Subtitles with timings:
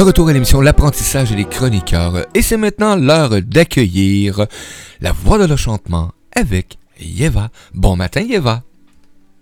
[0.00, 2.24] De retour à l'émission L'apprentissage et les chroniqueurs.
[2.32, 4.46] Et c'est maintenant l'heure d'accueillir
[5.02, 7.50] la voix de l'enchantement avec Yeva.
[7.74, 8.62] Bon matin, Yeva.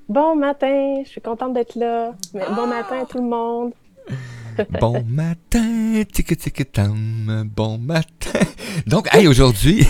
[0.09, 2.13] Bon matin, je suis contente d'être là.
[2.57, 3.73] Bon matin à tout le monde.
[4.81, 8.41] bon matin, tic tic tam, bon matin.
[8.87, 9.87] Donc, hey, aujourd'hui,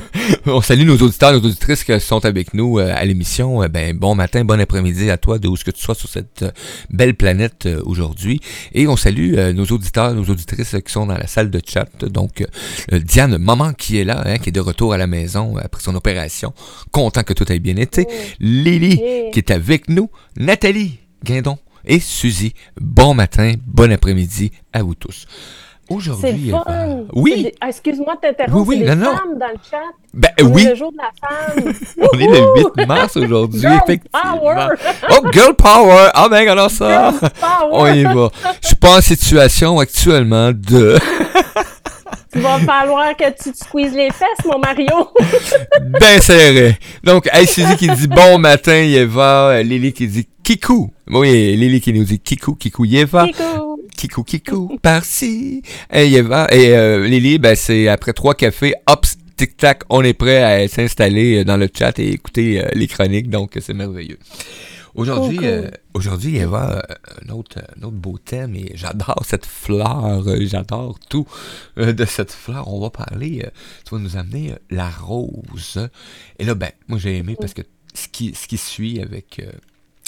[0.46, 3.62] on salue nos auditeurs, nos auditrices qui sont avec nous euh, à l'émission.
[3.62, 6.08] Euh, ben, bon matin, bon après-midi à toi, de où ce que tu sois sur
[6.08, 6.50] cette euh,
[6.90, 8.40] belle planète aujourd'hui.
[8.72, 11.88] Et on salue nos auditeurs, nos auditrices qui sont dans la salle de chat.
[12.06, 12.44] Donc,
[12.90, 15.94] Diane, maman qui est là, hein, qui est de retour à la maison après son
[15.94, 16.52] opération,
[16.90, 18.06] content que tout ait bien été.
[18.40, 20.10] Lily qui est avec nous.
[20.36, 22.54] Nathalie Guindon et Suzy.
[22.80, 25.26] Bon matin, bon après-midi à vous tous.
[25.90, 27.04] Aujourd'hui, c'est fun.
[27.12, 27.52] Oui.
[27.60, 28.68] Ah, excuse-moi de t'interrompre.
[28.68, 29.78] Oui, oui, des femmes dans le chat.
[30.14, 30.64] Ben on oui.
[30.64, 31.74] Est le jour de la femme.
[32.12, 34.38] on est le 8 mars aujourd'hui, effectivement.
[34.38, 34.68] Power.
[35.10, 36.10] oh, girl power.
[36.14, 37.10] Ah ben, alors ça.
[37.10, 37.70] Girl power.
[37.72, 38.30] on y va.
[38.62, 40.96] Je suis pas en situation actuellement de...
[42.34, 45.10] Il va falloir que tu te squeezes les fesses, mon Mario.
[46.00, 46.78] ben serré.
[47.04, 49.62] Donc, hey, Suzy qui dit bon matin, Eva.
[49.62, 50.90] Lily qui dit Kikou.
[51.08, 53.26] Oui, Lily qui nous dit Kikou, Kikou, Yeva.
[53.26, 53.80] Kikou.
[53.96, 55.62] Kikou, Kikou, par-ci.
[55.92, 56.48] Et Yeva.
[56.50, 61.44] Et euh, Lily, ben c'est après trois cafés, hop, tic-tac, on est prêt à s'installer
[61.44, 63.28] dans le chat et écouter euh, les chroniques.
[63.28, 64.18] Donc, c'est merveilleux.
[64.94, 66.84] Aujourd'hui, euh, aujourd'hui, Eva,
[67.24, 71.26] un autre, un autre beau thème et j'adore cette fleur, j'adore tout
[71.76, 72.68] de cette fleur.
[72.68, 73.48] On va parler,
[73.86, 75.88] tu vas nous amener la rose.
[76.38, 77.62] Et là, ben, moi j'ai aimé parce que
[77.94, 79.40] ce qui, ce qui suit avec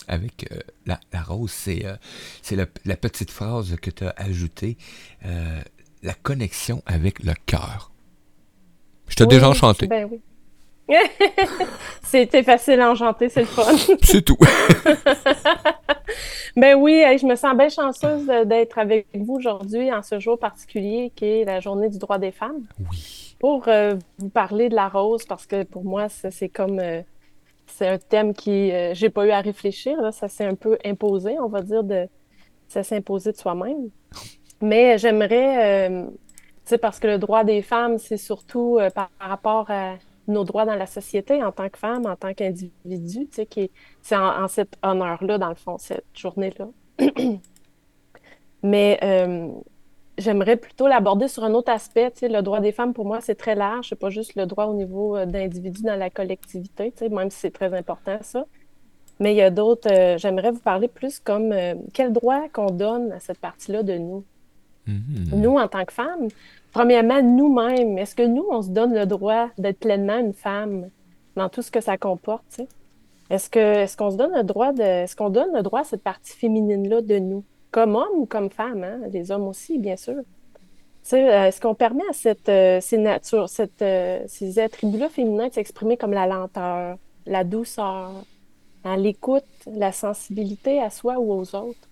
[0.09, 4.77] avec euh, la, rose, c'est euh, la, petite phrase que tu as ajoutée,
[5.25, 5.61] euh,
[6.03, 7.91] la connexion avec le cœur.
[9.09, 9.87] Je t'ai déjà enchanté.
[9.87, 10.21] Ben oui.
[12.03, 13.77] C'était facile à enchanter, c'est le fun.
[14.03, 14.37] c'est tout.
[16.57, 21.11] ben oui, je me sens bien chanceuse d'être avec vous aujourd'hui en ce jour particulier
[21.17, 22.63] qui est la journée du droit des femmes.
[22.91, 23.37] Oui.
[23.39, 23.67] Pour
[24.19, 26.81] vous parler de la rose, parce que pour moi, c'est comme
[27.67, 29.97] c'est un thème qui euh, j'ai pas eu à réfléchir.
[30.13, 32.09] ça s'est un peu imposé, on va dire, de
[32.69, 33.91] ça s'est imposé de soi-même.
[34.61, 36.13] Mais j'aimerais, euh, tu
[36.65, 39.95] sais, parce que le droit des femmes, c'est surtout euh, par, rapport à
[40.29, 43.71] nos droits dans la société en tant que femme, en tant qu'individu, tu sais,
[44.03, 46.69] c'est en, cet honneur-là, dans le fond, cette journée-là.
[48.63, 48.99] Mais
[50.17, 52.11] J'aimerais plutôt l'aborder sur un autre aspect.
[52.13, 53.89] Tu sais, le droit des femmes, pour moi, c'est très large.
[53.89, 57.31] C'est pas juste le droit au niveau euh, d'individu dans la collectivité, tu sais, même
[57.31, 58.47] si c'est très important, ça.
[59.19, 59.91] Mais il y a d'autres.
[59.91, 63.95] Euh, j'aimerais vous parler plus comme euh, quel droit qu'on donne à cette partie-là de
[63.95, 64.25] nous.
[64.87, 65.35] Mm-hmm.
[65.35, 66.29] Nous, en tant que femmes,
[66.75, 70.91] premièrement, nous-mêmes, est-ce que nous, on se donne le droit d'être pleinement une femme
[71.37, 72.61] dans tout ce que ça comporte?
[73.31, 74.83] Est-ce est-ce qu'on se donne le droit de.
[74.83, 77.45] Est-ce qu'on donne le droit à cette partie féminine-là de nous?
[77.75, 79.01] comme homme ou comme femme, hein?
[79.11, 80.23] les hommes aussi, bien sûr.
[81.13, 83.05] Euh, est-ce qu'on permet à cette, euh, ces,
[83.49, 88.13] cette, euh, ces attributs-là féminins de s'exprimer comme la lenteur, la douceur,
[88.85, 91.89] hein, l'écoute, la sensibilité à soi ou aux autres?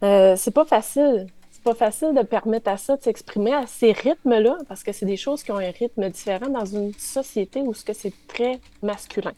[0.00, 1.28] c'est pas facile.
[1.62, 5.06] C'est pas facile de permettre à ça de s'exprimer à ces rythmes-là, parce que c'est
[5.06, 8.58] des choses qui ont un rythme différent dans une société où ce que c'est très
[8.82, 9.30] masculin.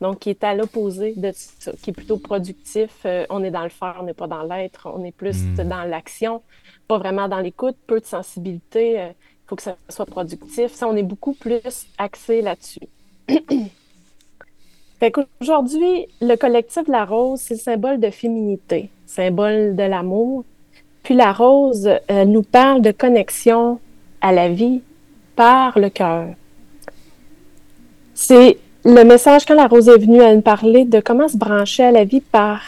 [0.00, 2.90] Donc, qui est à l'opposé de ça, qui est plutôt productif.
[3.04, 5.56] Euh, on est dans le faire, on n'est pas dans l'être, on est plus hmm.
[5.68, 6.40] dans l'action,
[6.86, 8.92] pas vraiment dans l'écoute, peu de sensibilité.
[8.92, 9.08] Il euh,
[9.46, 10.72] faut que ça soit productif.
[10.72, 12.88] Ça, on est beaucoup plus axé là-dessus.
[15.00, 20.46] fait qu'aujourd'hui, le collectif de la rose, c'est le symbole de féminité, symbole de l'amour.
[21.08, 23.80] Puis la rose euh, nous parle de connexion
[24.20, 24.82] à la vie
[25.36, 26.26] par le cœur.
[28.12, 31.84] C'est le message, quand la rose est venue, elle nous parler de comment se brancher
[31.84, 32.60] à la vie par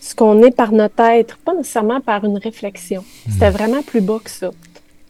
[0.00, 3.04] ce qu'on est par notre être, pas nécessairement par une réflexion.
[3.30, 3.52] C'était hmm.
[3.52, 4.48] vraiment plus bas que ça.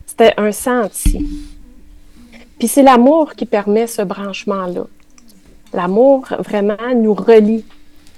[0.05, 1.25] C'était un senti.
[2.59, 4.87] Puis c'est l'amour qui permet ce branchement-là.
[5.73, 7.65] L'amour vraiment nous relie.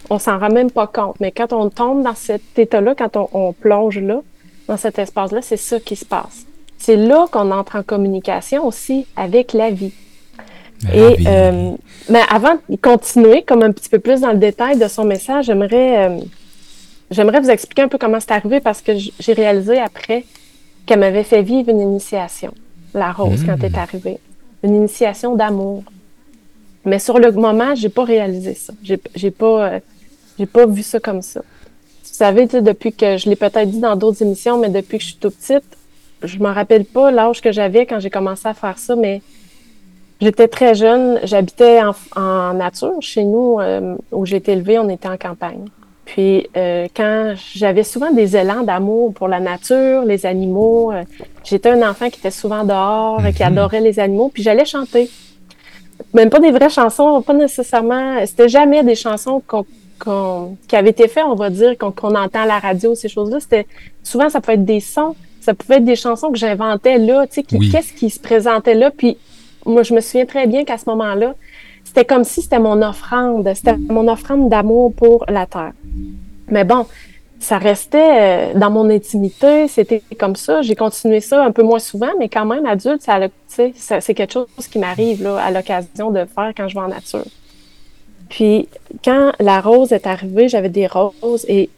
[0.08, 3.28] On s'en rend même pas compte, mais quand on tombe dans cet état-là, quand on,
[3.34, 4.22] on plonge là,
[4.68, 6.46] dans cet espace-là, c'est ça qui se passe.
[6.78, 9.92] C'est là qu'on entre en communication aussi avec la vie.
[10.92, 11.72] Et euh,
[12.10, 15.46] mais avant de continuer, comme un petit peu plus dans le détail de son message,
[15.46, 16.20] j'aimerais euh,
[17.10, 20.24] j'aimerais vous expliquer un peu comment c'est arrivé parce que j'ai réalisé après
[20.84, 22.52] qu'elle m'avait fait vivre une initiation,
[22.92, 23.78] la rose, quand elle est hmm.
[23.78, 24.18] arrivée.
[24.62, 25.84] Une initiation d'amour.
[26.84, 28.74] Mais sur le moment, j'ai pas réalisé ça.
[28.82, 29.80] J'ai, j'ai pas euh,
[30.38, 31.40] j'ai pas vu ça comme ça.
[32.14, 35.18] Savez, depuis que je l'ai peut-être dit dans d'autres émissions, mais depuis que je suis
[35.18, 35.64] toute petite,
[36.22, 39.20] je me rappelle pas l'âge que j'avais quand j'ai commencé à faire ça, mais
[40.20, 41.80] J'étais très jeune, j'habitais
[42.14, 42.94] en, nature.
[43.00, 45.64] Chez nous, euh, où j'ai été élevée, on était en campagne.
[46.04, 51.02] Puis euh, quand j'avais souvent des élans d'amour pour la nature, les animaux, euh,
[51.42, 53.58] j'étais un enfant qui était souvent dehors et qui Mhm.
[53.58, 55.10] adorait les animaux, puis j'allais chanter.
[56.12, 58.24] Même pas des vraies chansons, pas nécessairement.
[58.24, 59.66] C'était jamais des chansons qu'on,
[59.98, 63.08] qu'on- qui avaient été faites, on va dire, qu'on, qu'on entend à la radio, ces
[63.08, 63.40] choses-là.
[63.40, 63.66] C'était
[64.02, 67.34] souvent ça pouvait être des sons, ça pouvait être des chansons que j'inventais là, tu
[67.34, 67.70] sais, qui- Oui.
[67.70, 68.90] qu'est-ce qui se présentait là.
[68.90, 69.16] Puis
[69.66, 71.34] moi, je me souviens très bien qu'à ce moment-là,
[71.84, 75.72] c'était comme si c'était mon offrande, c'était mon offrande d'amour pour la terre.
[76.48, 76.86] Mais bon,
[77.40, 80.62] ça restait euh, dans mon intimité, c'était comme ça.
[80.62, 84.32] J'ai continué ça un peu moins souvent, mais quand même, adulte, ça, ça- c'est quelque
[84.32, 87.24] chose qui m'arrive là, à l'occasion de faire quand je vais en nature.
[88.34, 88.68] Puis,
[89.04, 91.70] quand la rose est arrivée, j'avais des roses et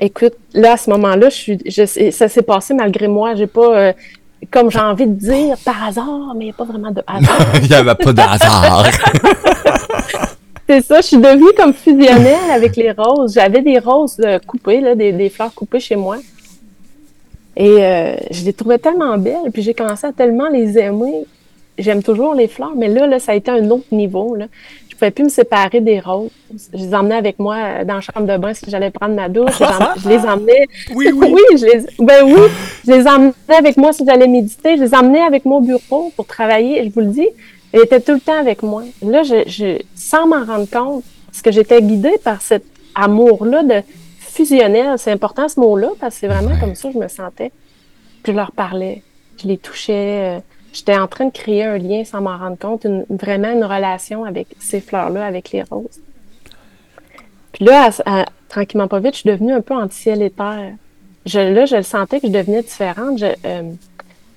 [0.00, 3.34] écoute, là, à ce moment-là, je suis, je, sais- ça s'est passé malgré moi.
[3.34, 3.92] J'ai pas, euh,
[4.50, 7.52] comme j'ai envie de dire, par hasard, mais il n'y a pas vraiment de hasard.
[7.62, 8.86] Il n'y avait pas de hasard.
[10.70, 13.34] C'est ça, je suis devenue comme fusionnelle avec les roses.
[13.34, 16.16] J'avais des roses euh, coupées, là, des, des fleurs coupées chez moi.
[17.56, 21.24] Et euh, je les trouvais tellement belles, puis j'ai commencé à tellement les aimer.
[21.76, 24.34] J'aime toujours les fleurs, mais là, là, ça a été un autre niveau.
[24.34, 24.46] Là.
[24.98, 26.30] Je pouvais plus me séparer des roses.
[26.74, 29.28] Je les emmenais avec moi euh, dans la chambre de bain si j'allais prendre ma
[29.28, 29.52] douche.
[30.02, 30.66] Je les emmenais.
[30.92, 31.40] Oui, oui.
[31.52, 32.40] je les, ben oui,
[32.84, 34.76] je les emmenais avec moi si j'allais méditer.
[34.76, 36.82] Je les emmenais avec moi au bureau pour travailler.
[36.84, 37.28] Je vous le dis,
[37.72, 38.82] elle était tout le temps avec moi.
[39.00, 42.64] Là, je, je, sans m'en rendre compte, parce que j'étais guidée par cet
[42.96, 43.82] amour-là de
[44.18, 44.94] fusionnel.
[44.98, 46.60] C'est important ce mot-là parce que c'est vraiment Ouais.
[46.60, 47.52] comme ça que je me sentais.
[48.24, 49.04] Puis je leur parlais,
[49.40, 50.40] je les touchais.
[50.72, 54.24] J'étais en train de créer un lien sans m'en rendre compte, une- vraiment une relation
[54.24, 56.00] avec ces fleurs-là, avec les roses.
[57.52, 60.72] Puis là, à- à- tranquillement pas vite, je suis devenue un peu anti-ciel et terre.
[61.26, 63.22] Je, là, je le sentais que je devenais différente.
[63.44, 63.62] Euh,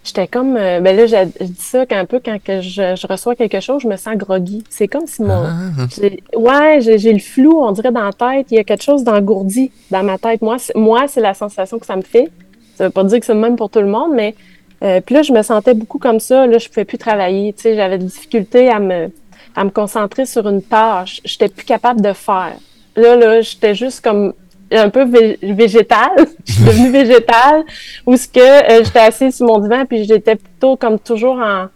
[0.03, 3.05] J'étais comme, euh, ben là, je, je dis ça qu'un peu quand que je, je
[3.05, 4.63] reçois quelque chose, je me sens groggy.
[4.67, 5.85] C'est comme si mon, Ah.
[5.95, 8.47] j'ai- ouais, j'ai le flou, on dirait dans la tête.
[8.49, 10.41] Il y a quelque chose d'engourdi dans ma tête.
[10.41, 12.31] Moi, c'est- moi, c'est la sensation que ça me fait.
[12.77, 14.33] Ça veut pas dire que c'est le même pour tout le monde, mais
[14.83, 16.47] euh, puis là, je me sentais beaucoup comme ça.
[16.47, 17.53] Là, je pouvais plus travailler.
[17.53, 19.09] Tu sais, j'avais des difficultés à me,
[19.55, 21.21] à me concentrer sur une tâche.
[21.23, 22.53] J'étais plus capable de faire.
[22.95, 24.33] Là, là, j'étais juste comme
[24.71, 26.25] un peu vé- végétale.
[26.45, 27.63] Je suis devenue végétale.
[28.05, 31.67] Où ce que euh, j'étais assise sur mon divan, puis j'étais plutôt comme toujours en,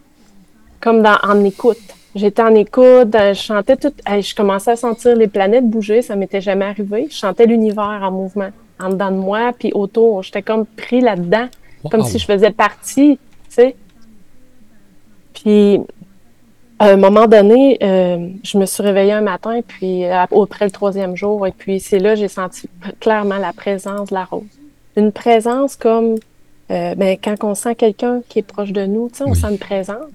[0.80, 1.78] comme dans, en écoute.
[2.14, 6.16] J'étais en écoute, euh, je chantais tout, je commençais à sentir les planètes bouger, ça
[6.16, 7.08] m'était jamais arrivé.
[7.10, 8.48] Je chantais l'univers en mouvement,
[8.80, 10.22] en dedans de moi, puis autour.
[10.22, 11.48] J'étais comme pris là-dedans,
[11.90, 13.18] comme si je faisais partie,
[13.48, 13.76] tu sais.
[15.34, 15.80] Puis,
[16.78, 20.70] à un moment donné, euh, je me suis réveillée un matin, puis euh, après le
[20.70, 22.68] troisième jour, et puis c'est là que j'ai senti
[23.00, 24.44] clairement la présence de la rose.
[24.96, 26.16] Une présence comme
[26.70, 29.36] euh, ben, quand on sent quelqu'un qui est proche de nous, tu sais, on Oui.
[29.36, 30.10] sent une présence.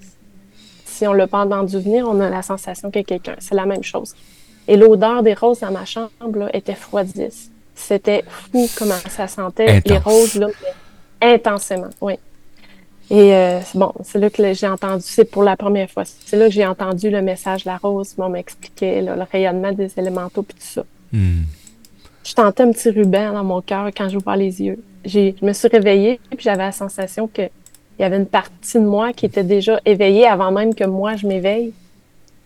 [0.85, 3.35] Si on l'a pas entendu venir, on a la sensation qu'il y a quelqu'un.
[3.39, 4.13] C'est la même chose.
[4.67, 7.49] Et l'odeur des roses dans ma chambre là, était froidisse.
[7.73, 10.47] C'était fou comment ça sentait les roses là,
[11.21, 12.13] intensément, oui.
[13.09, 16.37] Et euh, c'est bon, c'est là que j'ai entendu, c'est pour la première fois, c'est
[16.37, 20.43] là que j'ai entendu le message de la rose, on m'expliquait le rayonnement des élémentaux
[20.43, 20.83] puis tout ça.
[21.11, 21.41] Hmm.
[22.23, 24.81] Je tentais un petit ruban dans mon cœur quand j'ouvrais les yeux.
[25.03, 27.41] Je me suis réveillée puis j'avais la sensation que
[27.99, 31.17] il y avait une partie de moi qui était déjà éveillée avant même que moi
[31.17, 31.73] je m'éveille.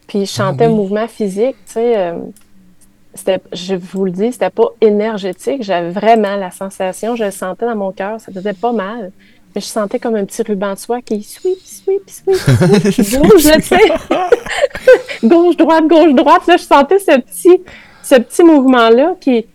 [0.08, 0.74] Puis je chantais Ah oui.
[0.74, 1.98] un mouvement physique, tu sais.
[1.98, 2.14] euh,
[3.54, 5.64] je vous le dis, c'était pas énergétique.
[5.64, 9.12] J'avais vraiment la sensation, je le sentais dans mon cœur, ça faisait pas mal.
[9.54, 13.18] Mais je sentais comme un petit ruban de soie qui sweep, sweep, sweep, sweep, qui
[13.18, 13.78] bouge, là, tu sais.
[15.24, 16.46] gauche, droite, gauche, droite.
[16.48, 17.62] Là, je sentais ce petit,
[18.04, 19.46] ce petit mouvement-là qui.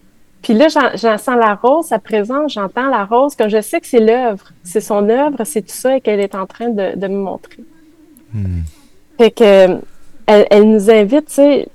[0.42, 3.86] Puis là, j'en, sens la rose, sa présence, j'entends la rose, comme je sais que
[3.86, 7.06] c'est l'œuvre, c'est son œuvre, c'est tout ça et qu'elle est en train de, de
[7.08, 7.62] me montrer.
[8.32, 8.62] Hmm.
[9.18, 9.78] Fait que
[10.24, 11.68] elle, elle nous invite, tu sais.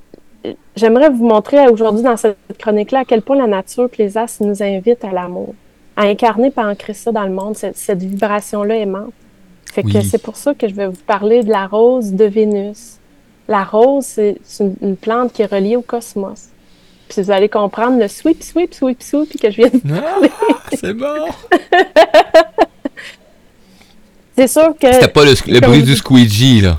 [0.76, 4.44] J'aimerais vous montrer aujourd'hui dans cette chronique-là à quel point la nature et les astres
[4.44, 5.54] nous invitent à l'amour,
[5.96, 9.14] à incarner à ancrer ça dans le monde, cette, cette vibration-là aimante.
[9.72, 10.04] Fait que Oui.
[10.10, 12.98] c'est pour ça que je vais vous parler de la rose de Vénus.
[13.48, 16.50] La rose, c'est une, une plante qui est reliée au cosmos.
[17.08, 19.80] Puis vous allez comprendre le sweep, sweep, sweep, sweep que je viens de...
[19.94, 20.18] Ah,
[20.74, 21.28] c'est bon.
[24.38, 24.92] C'est sûr que...
[24.92, 26.78] C'était pas le, le bruit du squeegee, là.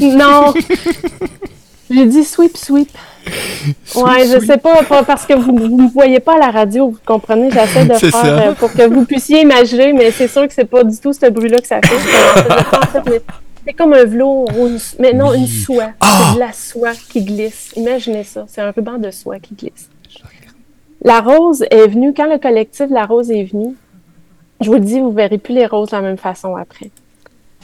[0.00, 0.52] Non!
[1.90, 2.88] J'ai dit sweep, sweep.
[3.94, 6.98] Ouais, je sais pas, parce que vous ne me voyez pas à la radio, vous
[7.06, 10.64] comprenez, j'essaie de faire euh, pour que vous puissiez imaginer, mais c'est sûr que c'est
[10.64, 13.02] pas du tout ce bruit-là que ça fait.
[13.64, 15.90] C'est- comme un velours, ou une- mais non, une soie.
[16.00, 16.06] Ah!
[16.30, 17.70] C'est de la soie qui glisse.
[17.76, 19.88] Imaginez ça, c'est un ruban de soie qui glisse.
[21.04, 23.74] La rose est venue, quand le collectif La Rose est venu,
[24.60, 26.90] je vous le dis, vous verrez plus les roses de la même façon après.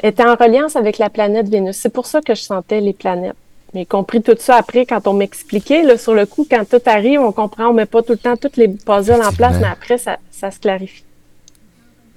[0.02, 1.76] Elle était en reliance avec la planète Vénus.
[1.76, 3.34] C'est pour ça que je sentais les planètes.
[3.74, 5.82] J'ai compris tout ça après quand on m'expliquait.
[5.82, 8.36] Là, sur le coup, quand tout arrive, on comprend, on met pas tout le temps
[8.36, 11.04] toutes les puzzles en place, mais après, ça, ça se clarifie.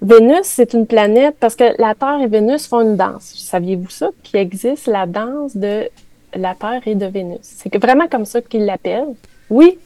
[0.02, 3.34] Vénus, c'est une planète parce que la Terre et Vénus font une danse.
[3.36, 4.10] Saviez-vous ça?
[4.24, 5.90] Qu'il existe la danse de
[6.34, 7.40] la Terre et de Vénus?
[7.44, 9.14] C'est vraiment comme ça qu'ils l'appellent.
[9.50, 9.78] Oui,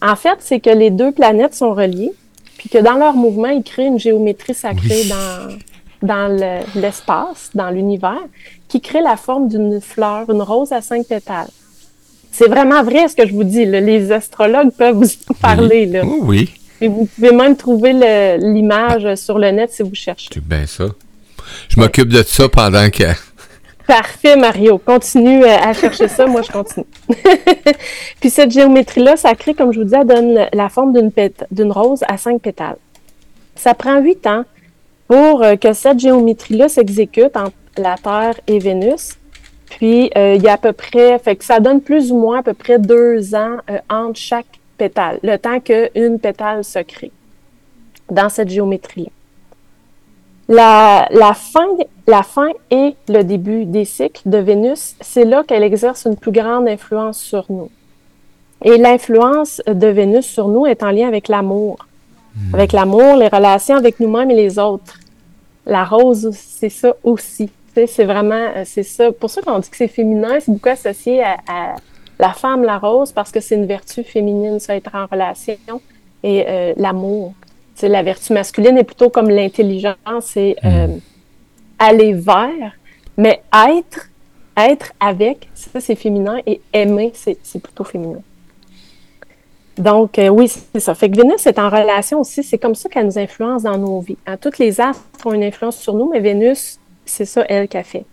[0.00, 2.12] en fait, c'est que les deux planètes sont reliées,
[2.58, 5.56] puis que dans leur mouvement, ils créent une géométrie sacrée dans,
[6.04, 6.28] dans
[6.74, 8.22] l'espace, dans l'univers,
[8.68, 11.48] qui crée la forme d'une fleur, une rose à cinq pétales.
[12.30, 13.64] C'est vraiment vrai ce que je vous dis.
[13.64, 15.86] Les astrologues peuvent vous en parler.
[15.86, 16.02] Là.
[16.04, 16.54] Oui, oui.
[16.80, 17.92] Et vous pouvez même trouver
[18.38, 20.28] l'image sur le net si vous cherchez.
[20.32, 20.86] C'est bien ça.
[21.68, 23.04] Je m'occupe de ça pendant que.
[23.86, 24.78] Parfait, Mario.
[24.78, 26.26] Continue euh, à chercher ça.
[26.26, 26.86] Moi, je continue.
[28.20, 30.92] Puis cette géométrie-là, ça crée, comme je vous dis, elle donne la forme
[31.50, 32.78] d'une rose à cinq pétales.
[33.54, 34.44] Ça prend huit ans
[35.06, 39.18] pour euh, que cette géométrie-là s'exécute entre la Terre et Vénus.
[39.70, 42.38] Puis, euh, il y a à peu près, fait que ça donne plus ou moins
[42.38, 43.56] à peu près deux ans
[43.90, 44.46] entre chaque
[44.76, 47.10] pétale, le temps qu'une pétale se crée
[48.10, 49.10] dans cette géométrie-là.
[50.46, 51.66] La, la, fin,
[52.06, 56.32] la fin et le début des cycles de Vénus, c'est là qu'elle exerce une plus
[56.32, 57.70] grande influence sur nous.
[58.62, 61.78] Et l'influence de Vénus sur nous est en lien avec l'amour.
[62.36, 62.54] Hmm.
[62.54, 64.98] Avec l'amour, les relations avec nous-mêmes et les autres.
[65.66, 67.50] La rose, c'est ça aussi.
[67.74, 69.10] C'est vraiment, c'est ça.
[69.10, 71.74] Pour ça qu'on dit que c'est féminin, c'est beaucoup associé à
[72.18, 75.80] la femme, la rose, parce que c'est une vertu féminine, ça, être en relation,
[76.22, 77.34] et euh, l'amour.
[77.82, 81.00] La vertu masculine est plutôt comme l'intelligence, et euh, hmm.
[81.78, 82.72] aller vers,
[83.16, 84.08] mais être,
[84.56, 88.20] être avec, ça, c'est féminin, et aimer, c'est plutôt féminin.
[89.76, 90.94] Donc, euh, oui, c'est ça.
[90.94, 92.42] Fait que Vénus est en relation aussi.
[92.42, 94.16] C'est comme ça qu'elle nous influence dans nos vies.
[94.40, 98.04] Toutes les astres ont une influence sur nous, mais Vénus, c'est ça, elle, qu'a fait.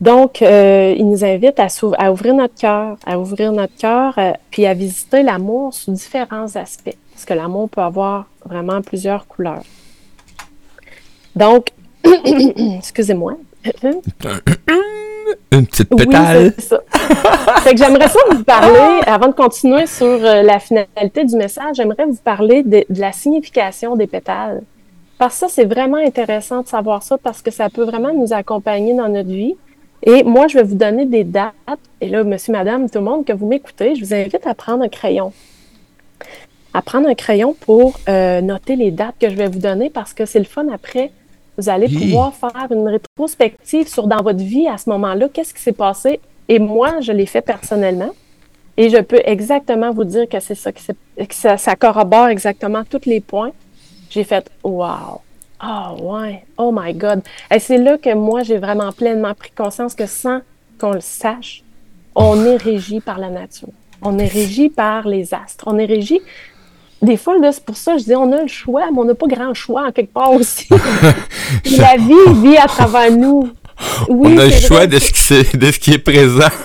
[0.00, 1.66] Donc, euh, il nous invite à,
[1.98, 6.54] à, ouvrir notre cœur, à ouvrir notre cœur, euh, puis à visiter l'amour sous différents
[6.54, 9.64] aspects, parce que l'amour peut avoir vraiment plusieurs couleurs.
[11.34, 11.70] Donc,
[12.04, 13.36] excusez-moi.
[15.52, 16.52] Une petite pétale.
[16.56, 16.64] Oui,
[17.62, 21.76] c'est que j'aimerais ça vous parler, avant de continuer sur euh, la finalité du message,
[21.76, 24.62] j'aimerais vous parler de, de la signification des pétales.
[25.18, 28.32] Parce que ça, c'est vraiment intéressant de savoir ça parce que ça peut vraiment nous
[28.32, 29.56] accompagner dans notre vie.
[30.04, 31.54] Et moi, je vais vous donner des dates.
[32.00, 34.84] Et là, monsieur, madame, tout le monde que vous m'écoutez, je vous invite à prendre
[34.84, 35.32] un crayon.
[36.72, 40.14] À prendre un crayon pour euh, noter les dates que je vais vous donner parce
[40.14, 41.10] que c'est le fun après.
[41.58, 45.60] Vous allez pouvoir faire une rétrospective sur dans votre vie à ce moment-là, qu'est-ce qui
[45.60, 46.20] s'est passé?
[46.48, 48.14] Et moi, je l'ai fait personnellement.
[48.76, 50.80] Et je peux exactement vous dire que c'est ça, que,
[51.30, 53.50] ça, ça corrobore exactement tous les points.
[54.08, 55.20] J'ai fait Wow!
[55.58, 57.22] Ah ouais, oh my God.
[57.52, 60.40] Et c'est là que moi, j'ai vraiment pleinement pris conscience que sans
[60.80, 61.64] qu'on le sache,
[62.14, 63.70] on est régi par la nature.
[64.00, 65.64] On est régi par les astres.
[65.66, 66.20] On est régi.
[67.00, 69.14] Des fois, c'est pour ça que je dis on a le choix, mais on n'a
[69.14, 70.68] pas grand choix en quelque part aussi.
[71.78, 73.50] la vie vit à travers nous.
[74.08, 76.48] Oui, on a le choix de ce, qui est, de ce qui est présent.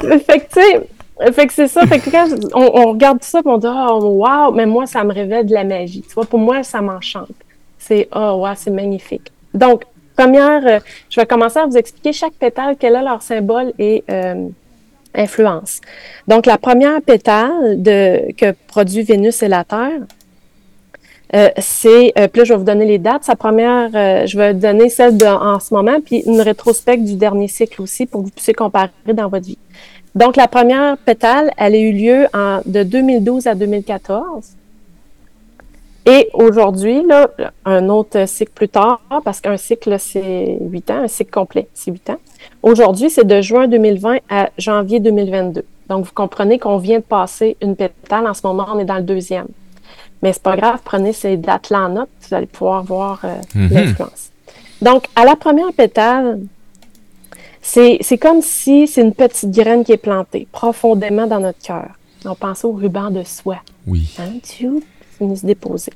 [0.00, 1.86] fait que, tu sais, fait que c'est ça.
[1.86, 5.44] Fait que quand on, regarde ça, on dit, oh, wow, mais moi, ça me révèle
[5.44, 6.02] de la magie.
[6.02, 7.28] Tu vois, pour moi, ça m'enchante.
[7.78, 9.30] C'est oh wow, c'est magnifique.
[9.52, 9.82] Donc,
[10.16, 14.02] première, euh, je vais commencer à vous expliquer chaque pétale, quel est leur symbole et
[14.10, 14.48] euh,
[15.16, 15.80] influence.
[16.28, 20.00] Donc, la première pétale que produit Vénus et la Terre,
[21.34, 23.24] euh, c'est, puis là, je vais vous donner les dates.
[23.24, 23.90] Sa première,
[24.26, 28.20] je vais donner celle en ce moment, puis une rétrospecte du dernier cycle aussi pour
[28.20, 29.58] que vous puissiez comparer dans votre vie.
[30.14, 32.26] Donc, la première pétale, elle a eu lieu
[32.64, 34.56] de 2012 à 2014.
[36.06, 37.28] Et aujourd'hui, là,
[37.64, 41.90] un autre cycle plus tard, parce qu'un cycle, c'est huit ans, un cycle complet, c'est
[41.90, 42.18] huit ans.
[42.66, 45.64] Aujourd'hui, c'est de juin 2020 à janvier 2022.
[45.88, 48.26] Donc, vous comprenez qu'on vient de passer une pétale.
[48.26, 49.46] En ce moment, on est dans le deuxième.
[50.20, 53.72] Mais c'est pas grave, prenez ces dates-là en note, vous allez pouvoir voir euh, mm-hmm.
[53.72, 54.30] l'influence.
[54.82, 56.40] Donc, à la première pétale,
[57.62, 61.90] c'est comme si c'est une petite graine qui est plantée profondément dans notre cœur.
[62.24, 63.62] On pense au ruban de soie.
[63.86, 64.12] Oui.
[64.18, 64.40] Hein,
[65.36, 65.92] se déposer.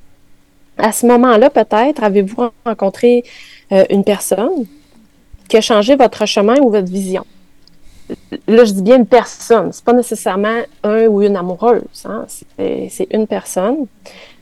[0.79, 3.25] À ce moment-là, peut-être, avez-vous rencontré
[3.73, 4.67] euh, une personne
[5.51, 7.27] qui a changé votre chemin ou votre vision?
[8.47, 9.73] Là, je dis bien une personne.
[9.73, 11.83] C'est pas nécessairement un ou une amoureuse.
[12.05, 12.25] Hein?
[12.59, 13.87] C'est une personne.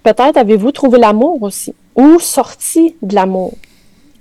[0.02, 3.54] Peut-être avez-vous trouvé l'amour aussi, ou sorti de l'amour,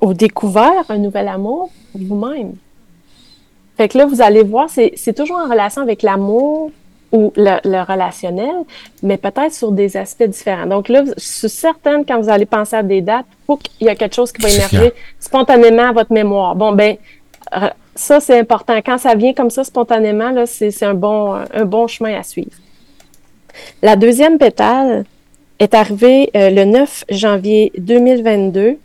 [0.01, 2.55] ou découvert un nouvel amour vous-même.
[3.77, 6.71] Fait que là, vous allez voir, c'est toujours en relation avec l'amour,
[7.11, 8.63] ou le, relationnel,
[9.01, 10.65] mais peut-être sur des aspects différents.
[10.65, 13.25] Donc là, je suis certaine, quand vous allez penser à des dates,
[13.79, 16.55] il y a quelque chose qui va émerger spontanément à votre mémoire.
[16.55, 16.97] Bon, ben,
[17.95, 18.77] ça, c'est important.
[18.85, 22.51] Quand ça vient comme ça spontanément, là, c'est, un, bon, un bon chemin à suivre.
[23.81, 25.05] La deuxième pétale
[25.59, 28.77] est arrivée euh, le 9 janvier 2022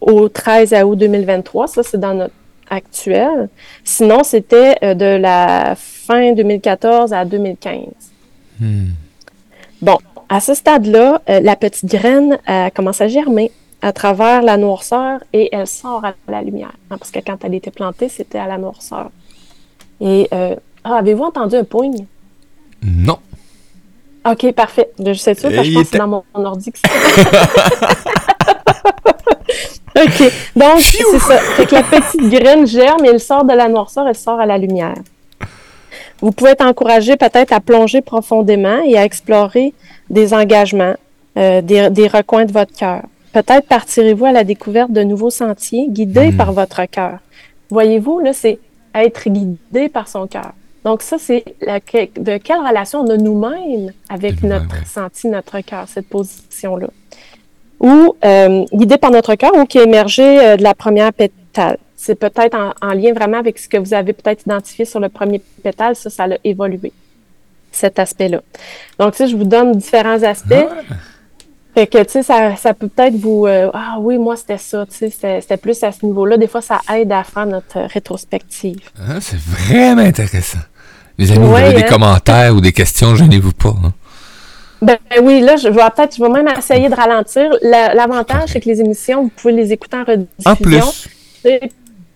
[0.00, 1.68] au 13 août 2023.
[1.68, 2.34] Ça, c'est dans notre
[2.70, 3.48] actuel.
[3.84, 7.78] Sinon, c'était euh, de la fin 2014 à 2015.
[8.60, 8.88] Hmm.
[9.80, 9.98] Bon,
[10.28, 12.38] à ce stade-là, euh, la petite graine
[12.74, 16.72] commence à germer à travers la noirceur et elle sort à la lumière.
[16.90, 19.10] Hein, parce que quand elle était plantée, c'était à la noirceur.
[20.00, 22.06] Et ah, avez-vous entendu un poigne?
[22.82, 23.18] Non.
[24.30, 24.90] OK, parfait.
[24.98, 26.78] Je sais ça, parce que je pense que c'est dans mon, ordi que
[29.96, 30.32] OK.
[30.54, 31.38] Donc, c'est ça.
[31.38, 34.46] Fait que la petite graine germe et elle sort de la noirceur, elle sort à
[34.46, 34.96] la lumière.
[36.20, 39.72] Vous pouvez être encouragé peut-être à plonger profondément et à explorer
[40.10, 40.94] des engagements,
[41.36, 43.02] euh, des, recoins de votre cœur.
[43.32, 46.36] Peut-être partirez-vous à la découverte de nouveaux sentiers guidés hmm.
[46.36, 47.18] par votre cœur.
[47.70, 48.58] Voyez-vous, là, c'est
[48.94, 50.52] être guidé par son cœur.
[50.84, 56.08] Donc, ça, c'est de quelle relation on a nous-mêmes avec notre senti, notre cœur, cette
[56.08, 56.88] position-là.
[57.80, 61.78] Ou euh, guidé par notre cœur ou qui est émergé euh, de la première pétale.
[61.96, 65.40] C'est peut-être en, lien vraiment avec ce que vous avez peut-être identifié sur le premier
[65.62, 66.92] pétale, ça, ça a évolué,
[67.72, 68.40] cet aspect-là.
[68.98, 70.54] Donc, tu sais, je vous donne différents aspects.
[70.54, 70.94] Ah.
[71.74, 73.46] Fait que, tu sais, ça, ça peut peut-être vous...
[73.46, 76.36] Euh, ah oui, moi, c'était ça, tu sais, c'était plus à ce niveau-là.
[76.36, 78.80] Des fois, ça aide à faire notre rétrospective.
[78.98, 80.58] Ah, c'est vraiment intéressant.
[81.18, 81.88] Les amis, vous avez des hein?
[81.88, 83.74] commentaires ou des questions, gênez-vous pas.
[83.84, 83.92] Hein.
[84.80, 87.50] Ben oui, là, je vais peut-être, je vais même essayer de ralentir.
[87.62, 90.50] L'avantage, c'est que les émissions, vous pouvez les écouter en rediffusion.
[90.50, 91.70] En plus.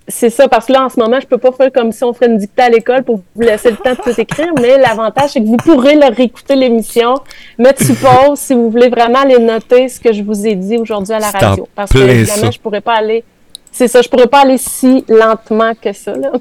[0.08, 2.12] C'est ça, parce que là, en ce moment, je peux pas faire comme si on
[2.12, 5.30] ferait une dictée à l'école pour vous laisser le temps de tout écrire, mais l'avantage,
[5.30, 7.14] c'est que vous pourrez leur réécouter l'émission,
[7.56, 10.76] mettre sur pause si vous voulez vraiment aller noter ce que je vous ai dit
[10.76, 11.68] aujourd'hui à la radio.
[11.74, 13.22] Parce que, évidemment, je pourrais pas aller,
[13.70, 16.32] c'est ça, je pourrais pas aller si lentement que ça, là.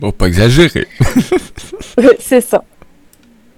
[0.00, 0.88] bon, pas exagérer.
[2.18, 2.64] c'est ça.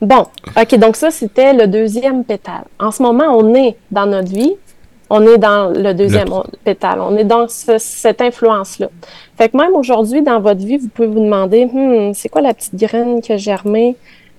[0.03, 0.27] Bon,
[0.61, 2.65] OK, donc ça, c'était le deuxième pétale.
[2.81, 4.53] En ce moment, on est dans notre vie,
[5.09, 6.29] on est dans le deuxième
[6.65, 8.89] pétale, on est dans cette influence-là.
[9.39, 12.53] Fait que même aujourd'hui, dans votre vie, vous pouvez vous demander, hmm, c'est quoi la
[12.53, 13.95] petite graine qui a germé?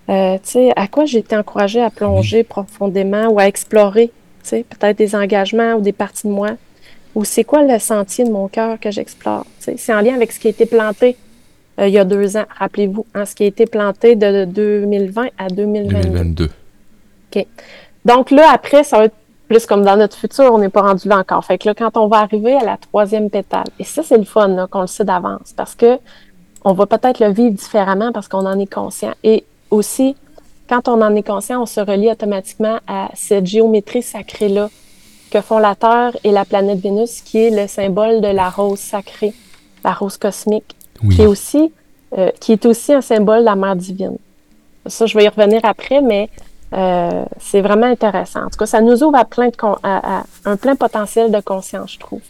[0.09, 0.37] Euh,
[0.75, 4.11] à quoi j'ai été encouragée à plonger profondément ou à explorer,
[4.49, 6.49] peut-être des engagements ou des parties de moi?
[7.15, 9.45] Ou c'est quoi le sentier de mon cœur que j'explore?
[9.59, 11.15] C'est en lien avec ce qui a été planté
[11.79, 15.47] il y a deux ans, rappelez-vous, hein, ce qui a été planté de 2020 à
[15.47, 16.49] 2022.
[17.35, 17.47] OK.
[18.05, 19.15] Donc là, après, ça va être
[19.47, 21.43] plus comme dans notre futur, on n'est pas rendu là encore.
[21.45, 24.23] Fait que là, quand on va arriver à la troisième pétale, et ça, c'est le
[24.23, 25.99] fun, qu'on le sait d'avance, parce que
[26.65, 29.13] on va peut-être le vivre différemment parce qu'on en est conscient.
[29.23, 30.15] Et aussi,
[30.69, 34.69] quand on en est conscient, on se relie automatiquement à cette géométrie sacrée-là
[35.29, 38.79] que font la Terre et la planète Vénus, qui est le symbole de la rose
[38.79, 39.33] sacrée,
[39.83, 40.75] la rose cosmique
[41.09, 41.71] qui, est aussi,
[42.17, 44.17] euh, qui est aussi un symbole de la mère divine.
[44.85, 46.29] Ça, je vais y revenir après, mais
[46.73, 48.45] euh, c'est vraiment intéressant.
[48.45, 51.93] En tout cas, ça nous ouvre à, plein de à, un plein potentiel de conscience,
[51.93, 52.21] je trouve.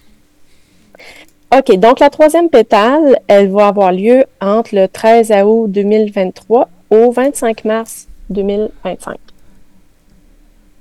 [1.56, 7.12] OK, donc la troisième pétale, elle va avoir lieu entre le 13 août 2023 au
[7.12, 9.18] 25 mars 2025.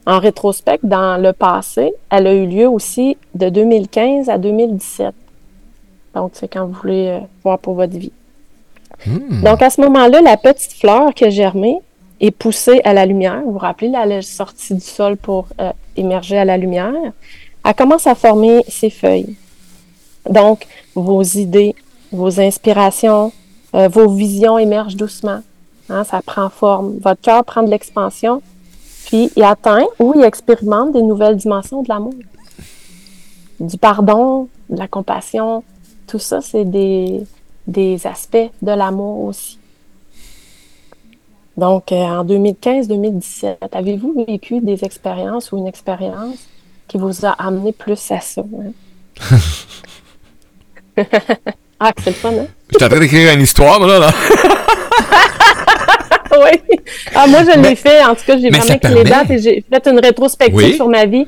[0.06, 5.14] En rétrospect, dans le passé, elle a eu lieu aussi de 2015 à 2017.
[6.14, 8.12] Donc, c'est quand vous voulez euh, voir pour votre vie.
[9.06, 9.42] Hmm.
[9.42, 11.78] Donc, à ce moment-là, la petite fleur qui a germé
[12.20, 13.40] est poussée à la lumière.
[13.44, 16.92] Vous vous rappelez, elle est sortie du sol pour euh, émerger à la lumière.
[17.64, 19.36] Elle commence à former ses feuilles.
[20.28, 21.74] Donc, vos idées,
[22.12, 23.32] vos inspirations,
[23.74, 25.40] euh, vos visions émergent doucement.
[25.88, 26.98] Hein, ça prend forme.
[26.98, 28.40] Votre cœur prend de l'expansion,
[29.06, 32.14] puis il atteint ou il expérimente des nouvelles dimensions de l'amour.
[33.58, 35.64] Du pardon, de la compassion,
[36.12, 37.26] tout ça, c'est des,
[38.06, 39.58] aspects de l'amour aussi.
[41.56, 46.36] Donc, euh, en 2015-2017, avez-vous vécu des expériences ou une expérience
[46.86, 48.42] qui vous a amené plus à ça?
[48.42, 48.72] Hein?
[51.80, 52.46] ah, c'est le fun, hein?
[52.70, 53.98] Je suis en train d'écrire une histoire, là.
[53.98, 54.10] là.
[56.44, 56.78] oui.
[57.14, 58.04] Ah, moi, je l'ai fait.
[58.04, 61.26] En tout cas, j'ai vraiment les dates et j'ai fait une rétrospective sur ma vie.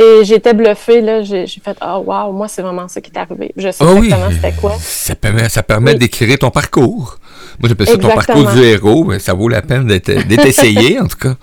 [0.00, 1.22] Et j'étais bluffée, là.
[1.22, 3.52] J'ai fait, oh, wow, moi, c'est vraiment ça qui est arrivé.
[3.54, 4.76] Je sais ah exactement c'était quoi.
[4.80, 7.18] Ça permet, ça permet d'écrire ton parcours.
[7.58, 11.06] Moi, j'appelle ça ton parcours du héros, mais ça vaut la peine d'être essayé, en
[11.06, 11.34] tout cas.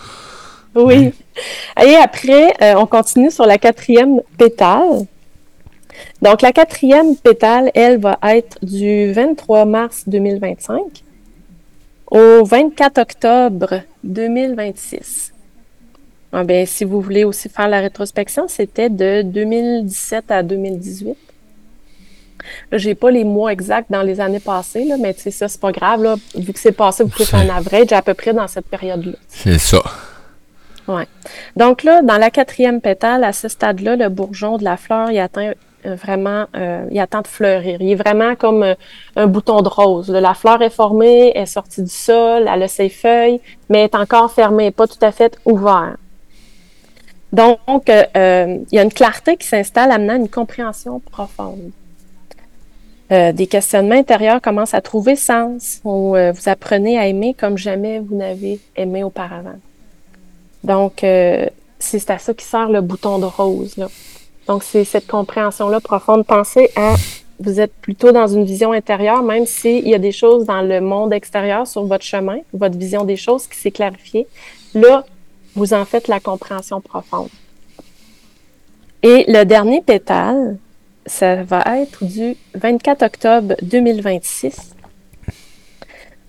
[0.73, 1.13] Oui.
[1.85, 5.05] Et après, euh, on continue sur la quatrième pétale.
[6.21, 10.81] Donc, la quatrième pétale, elle, va être du 23 mars 2025
[12.09, 15.33] au 24 octobre 2026.
[16.33, 21.15] Ah ben, si vous voulez aussi faire la rétrospection, c'était de 2017 à 2018.
[22.71, 25.71] Là, j'ai pas les mois exacts dans les années passées, là, mais ça, c'est pas
[25.71, 26.03] grave.
[26.03, 28.67] Là, vu que c'est passé, vous pouvez faire un average à peu près dans cette
[28.67, 29.13] période-là.
[29.27, 29.81] C'est ça.
[30.87, 31.07] Ouais.
[31.55, 35.19] Donc là, dans la quatrième pétale, à ce stade-là, le bourgeon de la fleur, il
[35.19, 35.51] atteint
[35.85, 37.77] euh, vraiment, euh, il attend de fleurir.
[37.81, 38.75] Il est vraiment comme euh,
[39.15, 40.09] un bouton de rose.
[40.09, 44.31] La fleur est formée, est sortie du sol, elle a ses feuilles, mais est encore
[44.31, 45.97] fermée, pas tout à fait ouverte.
[47.37, 51.71] Donc, il y a une clarté qui s'installe, amenant une compréhension profonde.
[53.09, 58.15] des questionnements intérieurs commencent à trouver sens, où vous apprenez à aimer comme jamais vous
[58.15, 59.55] n'avez aimé auparavant.
[60.63, 60.97] Donc,
[61.79, 63.75] c'est à ça qui sert le bouton de rose.
[64.47, 66.25] Donc, c'est cette compréhension-là profonde.
[66.25, 66.95] Pensez à,
[67.39, 70.81] vous êtes plutôt dans une vision intérieure, même s'il y a des choses dans le
[70.81, 74.27] monde extérieur sur votre chemin, votre vision des choses qui s'est clarifiée.
[74.73, 75.05] Là,
[75.57, 77.29] vous en faites la compréhension profonde.
[79.03, 80.57] Et le dernier pétale,
[81.05, 84.75] ça va être du 24 octobre 2026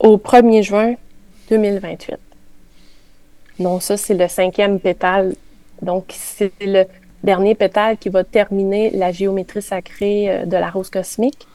[0.01, 0.95] au 1er juin
[1.51, 2.17] 2028.
[3.61, 5.35] Donc ça, c'est le cinquième pétale.
[5.83, 6.85] Donc, c'est le,
[7.23, 11.47] dernier pétale qui va terminer la géométrie sacrée euh, de la rose cosmique.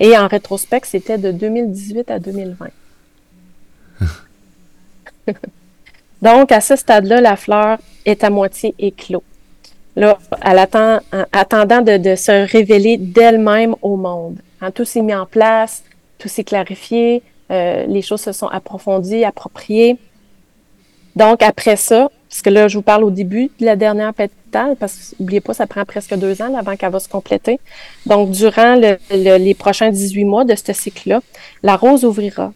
[0.00, 2.68] Et en rétrospect, c'était de 2018 à 2020.
[6.22, 9.22] Donc, à ce stade-là, la fleur est à moitié éclos.
[9.96, 11.00] Là, elle attend,
[11.32, 14.38] attendant de, se révéler d'elle-même au monde.
[14.60, 15.84] Hein, tout s'est mis en place,
[16.18, 19.96] tout s'est clarifié, euh, les choses se sont approfondies, appropriées.
[21.16, 24.76] Donc, après ça, parce que là, je vous parle au début de la dernière pétale,
[24.78, 27.58] parce que n'oubliez pas, ça prend presque deux ans avant qu'elle va se compléter.
[28.06, 28.78] Donc, durant
[29.10, 31.20] les prochains 18 mois de ce cycle-là,
[31.62, 32.52] la rose ouvrira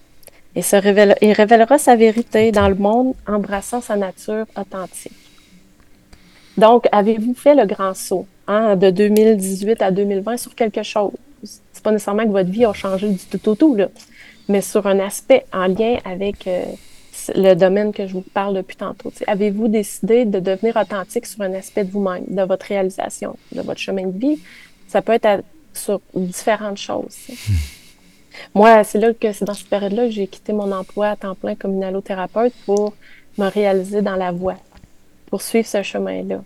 [0.54, 5.12] et, se révèle, et révélera sa vérité dans le monde, embrassant sa nature authentique.
[6.56, 11.12] Donc, avez-vous fait le grand saut hein, de 2018 à 2020 sur quelque chose?
[11.42, 13.88] C'est pas nécessairement que votre vie a changé du tout au tout, là,
[14.48, 16.64] mais sur un aspect en lien avec euh,
[17.34, 19.12] le domaine que je vous parle depuis tantôt.
[19.26, 23.80] Avez-vous décidé de devenir authentique sur un aspect de vous-même, de votre réalisation, de votre
[23.80, 24.38] chemin de vie?
[24.88, 27.16] Ça peut être sur différentes choses.
[27.48, 27.54] Hmm.
[28.54, 31.34] Moi, c'est là que c'est dans cette période-là que j'ai quitté mon emploi à temps
[31.34, 32.94] plein comme inhalothérapeute pour
[33.38, 34.56] me réaliser dans la voie,
[35.30, 36.40] pour suivre ce chemin-là.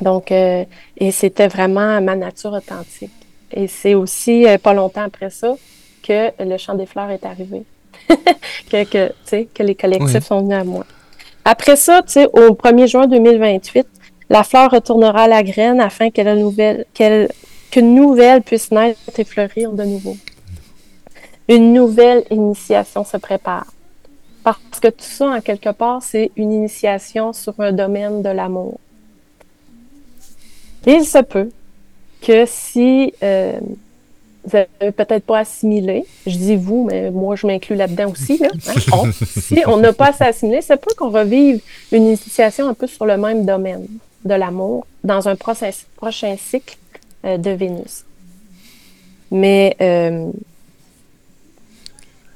[0.00, 0.64] Donc, euh,
[0.96, 3.10] et c'était vraiment ma nature authentique.
[3.52, 5.54] Et c'est aussi euh, pas longtemps après ça
[6.02, 7.62] que le chant des fleurs est arrivé.
[8.70, 10.84] que, que, que les collectifs sont venus à moi.
[11.44, 12.00] Après ça,
[12.32, 13.86] au 1er juin 2028,
[14.28, 19.84] la fleur retournera à la graine afin nouvelle, qu'une nouvelle puisse naître et fleurir de
[19.84, 20.16] nouveau.
[21.48, 23.66] Une nouvelle initiation se prépare.
[24.42, 28.78] Parce que tout ça, en quelque part, c'est une initiation sur un domaine de l'amour.
[30.86, 31.50] Il se peut
[32.22, 33.58] que si euh,
[34.46, 36.04] vous n'avez peut-être pas assimilé.
[36.26, 38.38] Je dis vous, mais moi, je m'inclus là-dedans aussi.
[38.38, 38.48] Là.
[38.92, 39.10] Hein.
[39.26, 43.06] si on n'a pas assez assimilé, c'est pas qu'on revive une initiation un peu sur
[43.06, 43.86] le même domaine
[44.24, 46.76] de l'amour dans un prochain cycle
[47.24, 48.04] euh, de Vénus.
[49.32, 50.30] Mais euh,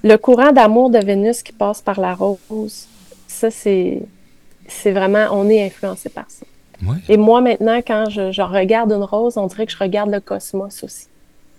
[0.03, 2.87] le courant d'amour de Vénus qui passe par la rose,
[3.27, 4.03] ça, c'est,
[4.67, 6.47] c'est vraiment, on est influencé par ça.
[7.09, 10.83] Et moi, maintenant, quand je regarde une rose, on dirait que je regarde le cosmos
[10.83, 11.07] aussi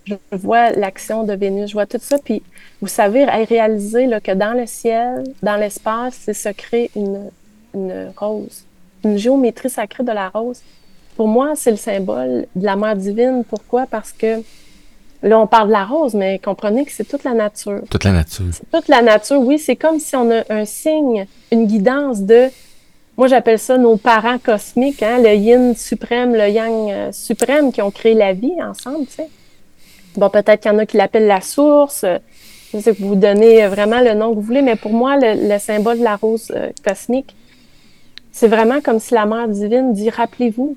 [0.06, 2.18] je vois l'action de Vénus, je vois tout ça.
[2.18, 2.42] Puis,
[2.80, 7.30] vous savez, réaliser là, que dans le ciel, dans l'espace, c'est se créer une,
[7.74, 8.64] une rose,
[9.04, 10.60] une géométrie sacrée de la rose.
[11.16, 13.44] Pour moi, c'est le symbole de la mère divine.
[13.48, 13.86] Pourquoi?
[13.86, 14.42] Parce que
[15.22, 17.80] là, on parle de la rose, mais comprenez que c'est toute la nature.
[17.90, 18.46] Toute la nature.
[18.72, 19.58] Toute la nature, oui.
[19.58, 22.50] C'est comme si on a un signe, une guidance de
[23.16, 27.82] moi, j'appelle ça nos parents cosmiques, hein, le yin suprême, le yang euh, suprême qui
[27.82, 29.28] ont créé la vie ensemble, tu sais.
[30.16, 32.06] Bon, peut-être qu'il y en a qui l'appellent la source.
[32.72, 35.58] Je sais que vous donnez vraiment le nom que vous voulez, mais pour moi, le,
[35.58, 37.36] symbole de la rose euh, cosmique,
[38.32, 40.76] c'est vraiment comme si la mère divine dit rappelez-vous,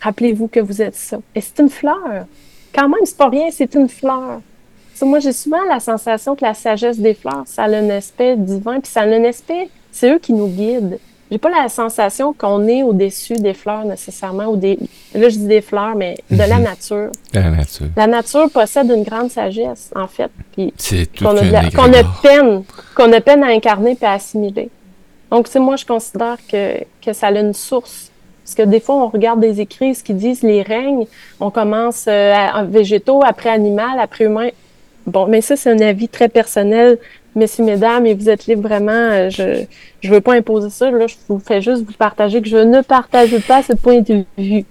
[0.00, 1.18] rappelez-vous que vous êtes ça.
[1.34, 2.26] Et c'est une fleur.
[2.74, 4.40] Quand même, c'est pas rien, c'est une fleur.
[5.02, 8.80] moi, j'ai souvent la sensation que la sagesse des fleurs, ça a un aspect divin,
[8.80, 10.98] puis ça a un aspect, c'est eux qui nous guident
[11.32, 14.78] j'ai pas la sensation qu'on est au-dessus des fleurs nécessairement, ou des,
[15.14, 16.62] là je dis des fleurs, mais de la mhm.
[16.62, 17.10] nature.
[17.32, 17.86] De la nature.
[17.96, 20.30] La nature possède une grande sagesse, en fait.
[20.76, 24.68] C'est qu'on a, qu'on a peine, qu'on a peine à incarner et à assimiler.
[25.30, 28.11] Donc, c'est moi, je considère que, que ça a une source.
[28.44, 31.06] Parce que des fois, on regarde des écrits qui disent les règnes,
[31.40, 34.48] on commence euh, en végétaux, après animal, après humain.
[35.06, 36.98] Bon, mais ça, c'est un avis très personnel
[37.34, 38.92] messieurs, mesdames, et vous êtes libres vraiment.
[38.92, 39.42] Euh, je
[40.08, 40.90] ne veux pas imposer ça.
[40.90, 44.24] Là, je vous fais juste vous partager que je ne partage pas ce point de
[44.36, 44.64] vue.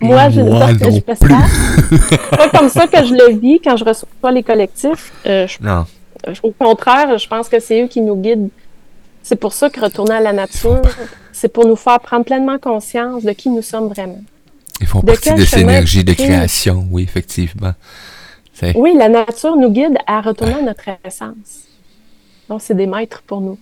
[0.00, 1.26] Moi, je, Moi non je fais ça.
[2.00, 5.12] C'est pas comme ça que je le vis quand je reçois les collectifs.
[5.26, 5.84] Euh, je- Non.
[6.42, 8.48] au contraire, je pense que c'est eux qui nous guident.
[9.28, 10.82] C'est pour ça que retourner à la nature,
[11.32, 14.22] c'est pour nous faire prendre pleinement conscience de qui nous sommes vraiment.
[14.80, 17.72] Ils font De partie de cette énergie de création, oui, effectivement.
[18.76, 21.64] Oui, la nature nous guide à retourner à notre essence.
[22.48, 23.58] Donc, c'est des maîtres pour nous.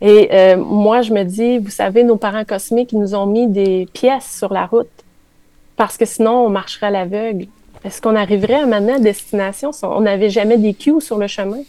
[0.00, 3.46] Et euh, moi, je me dis, vous savez, nos parents cosmiques, ils nous ont mis
[3.46, 4.90] des pièces sur la route
[5.76, 7.46] parce que sinon, on marcherait à l'aveugle.
[7.84, 11.28] Est-ce qu'on arriverait à mener à destination si on n'avait jamais des cues sur le
[11.28, 11.60] chemin?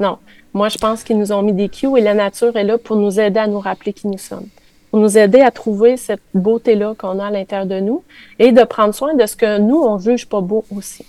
[0.00, 0.16] Non.
[0.54, 2.96] Moi, je pense qu'ils nous ont mis des cues et la nature est là pour
[2.96, 4.48] nous aider à nous rappeler qui nous sommes,
[4.90, 8.04] pour nous aider à trouver cette beauté-là qu'on a à l'intérieur de nous
[8.38, 11.06] et de prendre soin de ce que nous, on juge pas beau aussi.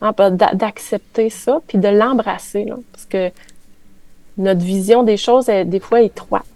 [0.00, 0.14] Hein,
[0.54, 3.30] d'accepter ça, puis de l'embrasser, parce que
[4.38, 6.46] notre vision des choses est des fois étroite.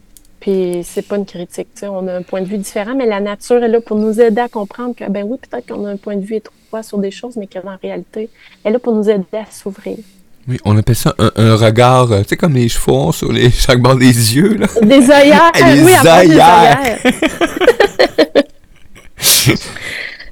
[0.41, 3.05] Puis c'est pas une critique, tu sais, on a un point de vue différent, mais
[3.05, 5.91] la nature est là pour nous aider à comprendre que, ben oui, peut-être qu'on a
[5.91, 8.31] un point de vue étroit sur des choses, mais qu'en réalité,
[8.63, 9.99] elle est là pour nous aider à s'ouvrir.
[10.47, 13.51] Oui, on appelle ça un, un regard, euh, tu sais, comme les chevaux sur les,
[13.67, 14.67] chaque bord des yeux, là.
[14.83, 15.53] Des œillères!
[15.75, 16.99] Les oui, avoir des œillères.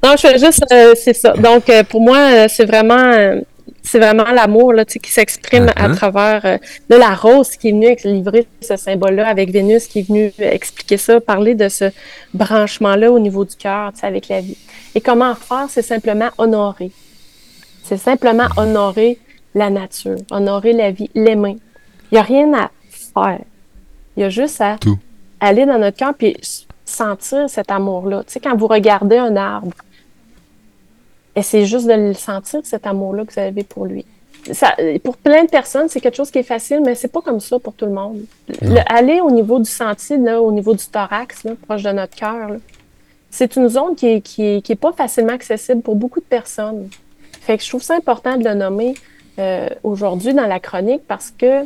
[0.03, 1.33] non, je fais juste, euh, c'est ça.
[1.35, 3.41] Donc, euh, pour moi, c'est vraiment, euh,
[3.83, 5.97] c'est vraiment l'amour là, tu sais, qui s'exprime à Mhm.
[5.97, 6.59] travers
[6.91, 10.97] de la rose qui est venue livrer ce symbole-là avec Vénus qui est venue expliquer
[10.99, 11.87] ça, parler de ce
[12.35, 14.57] branchement-là au niveau du cœur, tu sais, avec la vie.
[14.95, 16.91] Et comment faire, c'est simplement honorer.
[17.85, 19.19] C'est simplement honorer
[19.55, 21.59] la nature, honorer la vie, l'aimer.
[22.11, 22.71] Il n'y a rien à
[23.15, 23.41] faire.
[24.17, 24.99] Il y a juste à Tout.
[25.41, 26.37] aller dans notre cœur puis
[26.85, 28.23] sentir cet amour-là.
[28.25, 29.73] Tu sais, quand vous regardez un arbre,
[31.35, 34.05] essayez juste de le sentir, cet amour-là que vous avez pour lui.
[34.53, 37.39] Ça, pour plein de personnes, c'est quelque chose qui est facile, mais c'est pas comme
[37.39, 38.23] ça pour tout le monde.
[38.61, 42.17] Le- aller au niveau du sentier, là, au niveau du thorax, là, proche de notre
[42.17, 42.51] cœur,
[43.31, 46.25] c'est une zone qui est, qui, est, qui est pas facilement accessible pour beaucoup de
[46.25, 46.89] personnes.
[47.41, 48.95] Fait que je trouve ça important de le nommer
[49.39, 51.63] euh, aujourd'hui dans la chronique parce que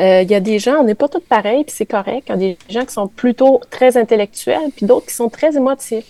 [0.00, 2.24] euh, il y a des gens, on n'est pas tous pareils, puis c'est correct.
[2.28, 5.56] Il y a des gens qui sont plutôt très intellectuels, puis d'autres qui sont très
[5.56, 6.06] émotifs.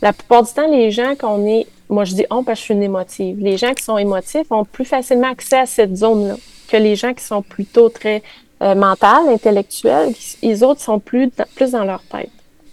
[0.00, 2.64] La plupart du temps, les gens qu'on est, moi je dis on parce que je
[2.64, 6.34] suis une émotive, les gens qui sont émotifs ont plus facilement accès à cette zone-là
[6.68, 8.22] que les gens qui sont plutôt très
[8.62, 10.14] euh, mentales, intellectuels.
[10.14, 12.30] qui- Les autres sont plus, plus dans leur tête.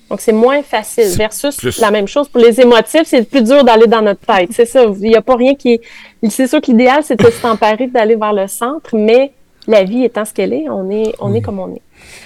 [0.10, 1.10] Donc c'est moins facile.
[1.18, 4.50] Versus plus- la même chose pour les émotifs, c'est plus dur d'aller dans notre tête.
[4.52, 4.84] C'est ça.
[4.86, 5.82] Il n'y a pas rien qui est.
[6.30, 9.32] C'est sûr que l'idéal, c'est de s'emparer, d'aller vers le centre, mais
[9.68, 11.82] la vie étant ce qu'elle est, on est, on est comme on est.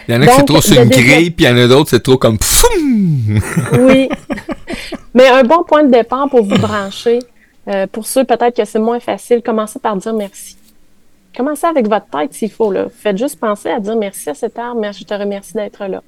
[0.07, 1.57] Il y en a qui c'est trop sur une développe- grille, puis il y en
[1.57, 3.39] a d'autres, c'est trop comme pfoum!
[3.79, 4.07] Oui.
[5.13, 7.19] Mais un bon point de départ pour vous brancher,
[7.67, 10.55] euh, pour ceux peut-être que c'est moins facile, commencez par dire merci.
[11.35, 12.71] Commencez avec votre tête s'il faut.
[12.71, 12.85] Là.
[12.95, 16.01] Faites juste penser à dire merci à cet arbre, je te remercie d'être là.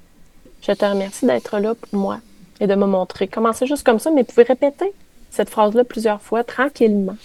[0.61, 2.19] Je te remercie d'être là pour moi
[2.59, 3.27] et de me montrer.
[3.27, 4.93] Commencez juste comme ça, mais vous pouvez répéter
[5.29, 7.17] cette phrase-là plusieurs fois tranquillement.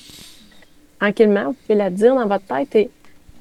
[0.98, 2.90] Tranquillement, vous pouvez la dire dans votre tête et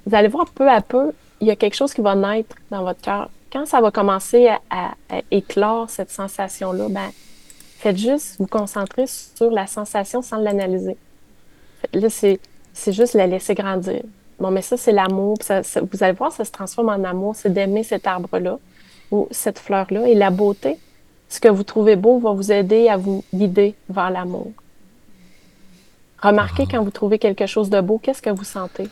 [0.05, 2.83] vous allez voir peu à peu, il y a quelque chose qui va naître dans
[2.83, 3.29] votre cœur.
[3.51, 4.91] Quand ça va commencer à,
[5.31, 7.09] éclore cette sensation-là, ben,
[7.79, 10.97] faites juste vous concentrer sur la sensation sans l'analyser.
[11.93, 12.39] Là, c'est,
[12.87, 14.03] juste la laisser grandir.
[14.39, 15.37] Bon, mais ça, c'est l'amour.
[15.91, 17.35] Vous allez voir, ça se transforme en amour.
[17.35, 18.59] C'est d'aimer cet arbre-là
[19.11, 20.07] ou cette fleur-là.
[20.07, 20.77] Et la beauté,
[21.27, 24.51] ce que vous trouvez beau va vous aider à vous guider vers l'amour.
[26.21, 28.87] Remarquez quand vous trouvez quelque chose de beau, qu'est-ce que vous sentez?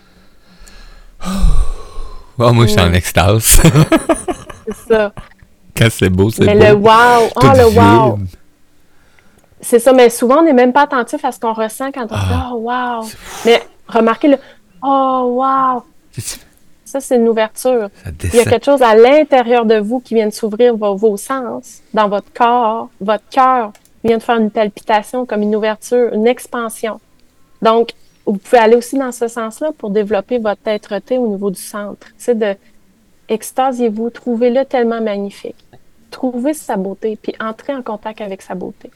[1.26, 1.28] Oh,
[2.54, 3.62] moi, je suis en extase.
[4.68, 5.14] C'est ça.
[5.76, 6.64] Quand c'est beau, c'est Mais beau.
[6.66, 7.66] le wow, oh le
[8.10, 8.20] wow.
[9.62, 12.16] C'est ça, mais souvent, on n'est même pas attentif à ce qu'on ressent quand on
[12.16, 12.28] Ah.
[12.28, 13.08] dit Oh, wow.
[13.46, 14.38] Mais remarquez le
[14.82, 15.84] Oh, wow.
[16.88, 17.90] Ça, c'est une ouverture.
[18.24, 21.18] Il y a quelque chose à l'intérieur de vous qui vient de s'ouvrir vos, vos
[21.18, 22.90] sens, dans votre corps.
[23.02, 23.74] Votre cœur
[24.06, 27.02] vient de faire une palpitation comme une ouverture, une expansion.
[27.62, 27.92] Donc,
[28.26, 32.08] vous pouvez aller aussi dans ce sens-là pour développer votre être-té au niveau du centre.
[32.18, 32.56] C'est de
[33.28, 35.58] extasiez-vous, trouvez-le tellement magnifique.
[36.10, 38.92] Trouvez sa beauté, puis entrez en contact avec sa beauté.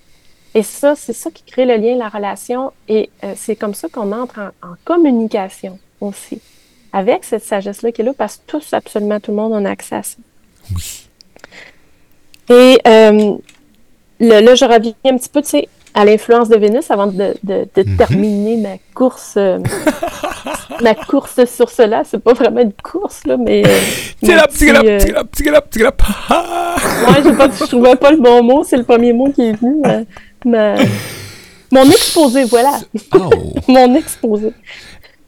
[0.54, 3.89] Et ça, c'est ça qui crée le lien, la relation, et euh, c'est comme ça
[3.89, 6.41] qu'on entre en, en communication aussi,
[6.93, 9.69] avec cette sagesse-là qui est là, parce que tous, absolument tout le monde, on a
[9.69, 10.17] accès à ça.
[10.75, 11.08] Oui.
[12.49, 13.36] Et euh,
[14.19, 17.34] le- là, je reviens un petit peu, tu sais, à l'influence de Vénus avant de,
[17.43, 17.97] de- de Mhm.
[17.97, 19.60] terminer ma course, euh,
[20.82, 22.04] ma course sur cela.
[22.06, 23.63] C'est pas vraiment une course, là, mais.
[26.30, 26.75] Ah!
[27.08, 29.54] Ouais, j'ai pas, je trouvais pas le bon mot, c'est le premier mot qui est
[29.54, 29.82] venu.
[30.45, 30.75] ma-
[31.73, 32.80] Mon exposé, voilà.
[33.15, 33.30] Oh!
[33.67, 34.51] Mon exposé.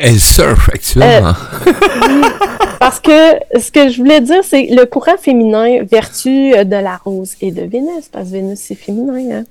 [0.06, 1.32] Elle surfe actuellement.
[1.66, 1.72] Euh,
[2.80, 7.36] parce que ce que je voulais dire, c'est le courant féminin, vertu de la rose
[7.40, 9.38] et de Vénus, parce que Vénus, c'est féminin.
[9.38, 9.44] Hein.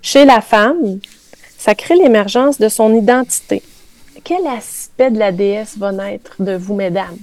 [0.00, 1.00] Chez la femme,
[1.58, 3.64] ça crée l'émergence de son identité.
[4.22, 7.16] Quel aspect de la déesse va naître de vous, mesdames?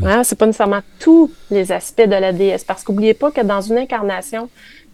[0.00, 0.24] Ce Hein?
[0.24, 3.76] C'est pas nécessairement tous les aspects de la déesse, parce qu'oubliez pas que dans une
[3.76, 4.48] incarnation,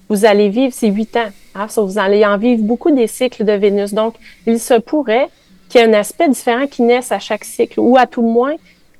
[0.08, 1.30] vous allez vivre ces huit ans.
[1.54, 1.68] Hein?
[1.76, 3.94] Vous allez en vivre beaucoup des cycles de Vénus.
[3.94, 5.28] Donc, il se pourrait
[5.72, 8.28] qu'il y ait un aspect différent qui naisse à chaque cycle, ou à tout le
[8.28, 8.56] moins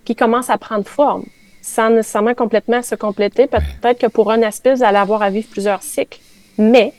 [0.06, 1.24] qui commence à prendre forme,
[1.60, 3.46] sans nécessairement complètement se compléter.
[3.46, 6.18] Peut-être que pour un aspect, vous allez avoir à vivre plusieurs cycles.
[6.56, 6.94] Mais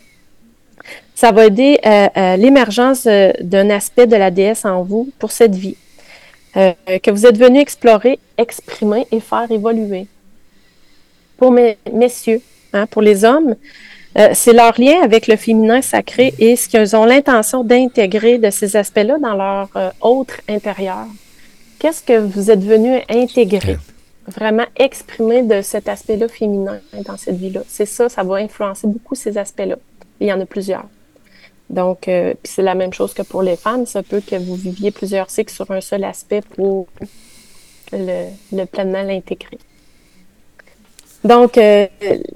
[1.15, 5.31] ça va aider euh, euh, l'émergence euh, d'un aspect de la déesse en vous pour
[5.31, 5.77] cette vie,
[6.53, 10.05] que vous êtes venu explorer, exprimer et faire évoluer.
[11.35, 13.55] Pour mes messieurs, hein, pour les hommes,
[14.33, 18.75] c'est leur lien avec le féminin sacré et ce qu'ils ont l'intention d'intégrer de ces
[18.75, 21.05] aspects-là dans leur autre intérieur.
[21.79, 23.77] Qu'est-ce que vous êtes venu intégrer?
[24.27, 27.61] Vraiment exprimer de cet aspect-là féminin dans cette vie-là?
[27.67, 29.75] C'est ça, ça va influencer beaucoup ces aspects-là.
[30.19, 30.85] Il y en a plusieurs.
[31.69, 33.85] Donc, euh, c'est la même chose que pour les femmes.
[33.85, 36.87] Ça peut que vous viviez plusieurs cycles sur un seul aspect pour
[37.91, 39.57] le, pleinement l'intégrer.
[41.23, 41.87] Donc, euh,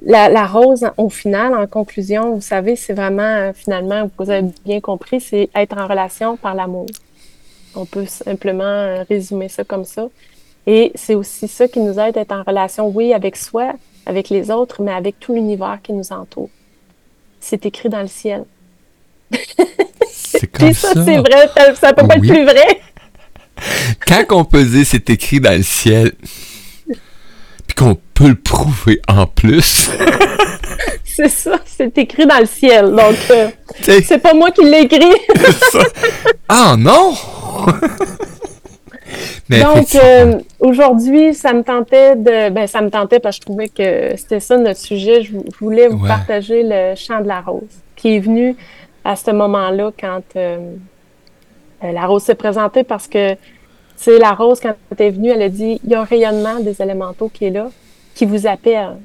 [0.05, 4.79] la, rose, au final, en conclusion, vous savez, c'est vraiment, euh, finalement, vous avez bien
[4.79, 6.87] compris, c'est être en relation par l'amour.
[7.75, 10.07] On peut simplement résumer ça comme ça.
[10.65, 13.73] Et c'est aussi ça qui nous aide à être en relation, oui, avec soi,
[14.05, 16.49] avec les autres, mais avec tout l'univers qui nous entoure
[17.39, 18.43] c'est écrit dans le ciel.
[20.11, 20.93] C'est comme ça.
[20.93, 22.81] c'est vrai, ça, peut pas être plus vrai.
[24.05, 26.13] Quand on peut dire c'est écrit dans le ciel,
[27.65, 29.91] puis qu'on peut le prouver en plus.
[31.03, 32.89] c'est ça, c'est écrit dans le ciel.
[32.89, 33.49] Donc, euh,
[33.81, 35.13] c'est pas moi qui l'ai écrit.
[36.49, 37.13] ah non!
[39.49, 42.49] Donc, euh, aujourd'hui, ça me tentait de.
[42.49, 45.23] Ben, ça me tentait parce que je trouvais que c'était ça notre sujet.
[45.23, 47.63] Je, voulais vous partager le chant de la rose
[47.95, 48.55] qui est venu
[49.05, 50.57] à ce moment-là quand euh,
[51.81, 53.35] la rose s'est présentée parce que,
[53.95, 56.59] c'est la rose, quand elle est venue, elle a dit il y a un rayonnement
[56.59, 57.69] des élémentaux qui est là,
[58.17, 58.97] qui vous appelle.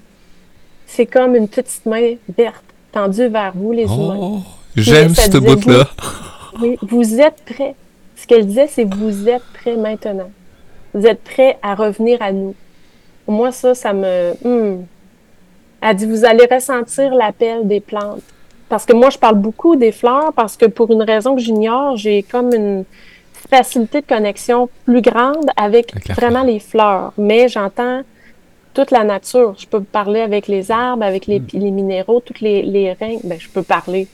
[0.86, 4.18] C'est comme une petite main verte tendue vers vous, les humains.
[4.18, 4.38] Oh,
[4.74, 5.88] j'aime ce bout-là.
[6.60, 7.74] Oui, vous êtes prêts
[8.14, 10.30] ce qu'elle disait, c'est vous êtes prêts maintenant.
[10.94, 12.54] Vous êtes prêts à revenir à nous.
[13.26, 14.32] Moi, ça, ça me...
[14.44, 14.84] Hmm.
[15.80, 18.20] Elle dit, vous allez ressentir l'appel des plantes.
[18.68, 21.96] Parce que moi, je parle beaucoup des fleurs parce que pour une raison que j'ignore,
[21.96, 22.84] j'ai comme une
[23.50, 27.12] facilité de connexion plus grande avec, vraiment les fleurs.
[27.16, 28.02] Mais j'entends
[28.74, 29.54] toute la nature.
[29.58, 31.70] Je peux parler avec les arbres, avec les, hmm.
[31.70, 33.18] minéraux, toutes les, les reins.
[33.24, 34.06] Ben, je peux parler.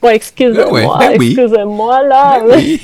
[0.00, 2.40] Bon, excusez-moi, ben excusez-moi, là.
[2.40, 2.60] Ben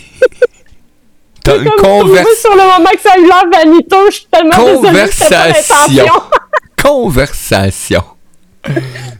[1.45, 2.51] T'as une conversation.
[2.51, 6.07] sur le moment que ça a eu l'air vaniteux, je suis tellement Conversation.
[6.83, 8.03] conversation.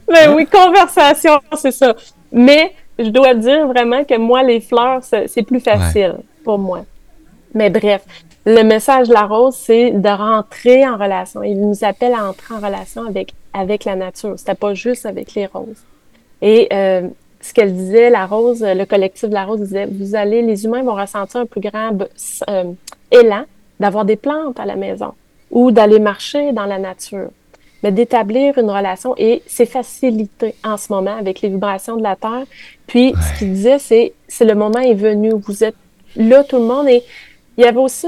[0.09, 1.93] Mais oui, conversation, c'est ça.
[2.31, 6.85] Mais je dois dire vraiment que moi, les fleurs, c'est plus facile pour moi.
[7.53, 8.01] Mais bref,
[8.45, 11.43] le message de la rose, c'est de rentrer en relation.
[11.43, 14.33] Il nous appelle à entrer en relation avec, avec la nature.
[14.37, 15.83] C'était pas juste avec les roses.
[16.41, 17.07] Et euh,
[17.43, 20.83] ce qu'elle disait, la Rose, le collectif de la Rose disait, vous allez, les humains
[20.83, 21.91] vont ressentir un plus grand
[22.49, 22.63] euh,
[23.11, 23.45] élan
[23.79, 25.13] d'avoir des plantes à la maison
[25.51, 27.29] ou d'aller marcher dans la nature,
[27.83, 32.15] mais d'établir une relation et c'est facilité en ce moment avec les vibrations de la
[32.15, 32.45] Terre.
[32.87, 35.75] Puis, ce qu'il disait, c'est, c'est le moment est venu, vous êtes
[36.15, 37.03] là tout le monde et
[37.57, 38.07] il y avait aussi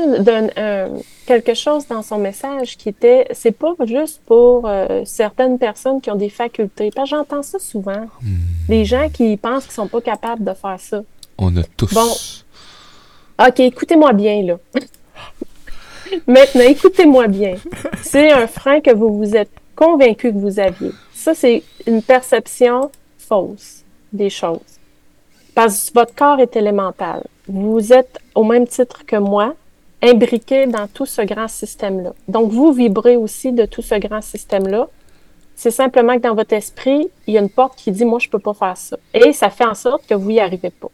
[1.26, 6.10] quelque chose dans son message qui était, c'est pas juste pour euh, certaines personnes qui
[6.10, 6.90] ont des facultés.
[6.96, 8.08] Parce j'entends ça souvent.
[8.22, 8.38] Hmm.
[8.68, 11.04] Des gens qui pensent qu'ils sont pas capables de faire ça.
[11.38, 11.94] On a tous.
[11.94, 13.46] Bon.
[13.48, 14.58] OK, écoutez-moi bien, là.
[16.28, 17.56] Maintenant, écoutez-moi bien.
[18.02, 20.92] C'est un frein que vous vous êtes convaincu que vous aviez.
[21.14, 24.60] Ça, c'est une perception fausse des choses.
[25.54, 29.56] Parce que votre corps est élémental vous êtes au même titre que moi,
[30.02, 32.14] imbriqué dans tout ce grand système-là.
[32.28, 34.88] Donc, vous vibrez aussi de tout ce grand système-là.
[35.56, 38.30] C'est simplement que dans votre esprit, il y a une porte qui dit, moi, je
[38.30, 38.98] peux pas faire ça.
[39.14, 40.90] Et ça fait en sorte que vous y arrivez pas.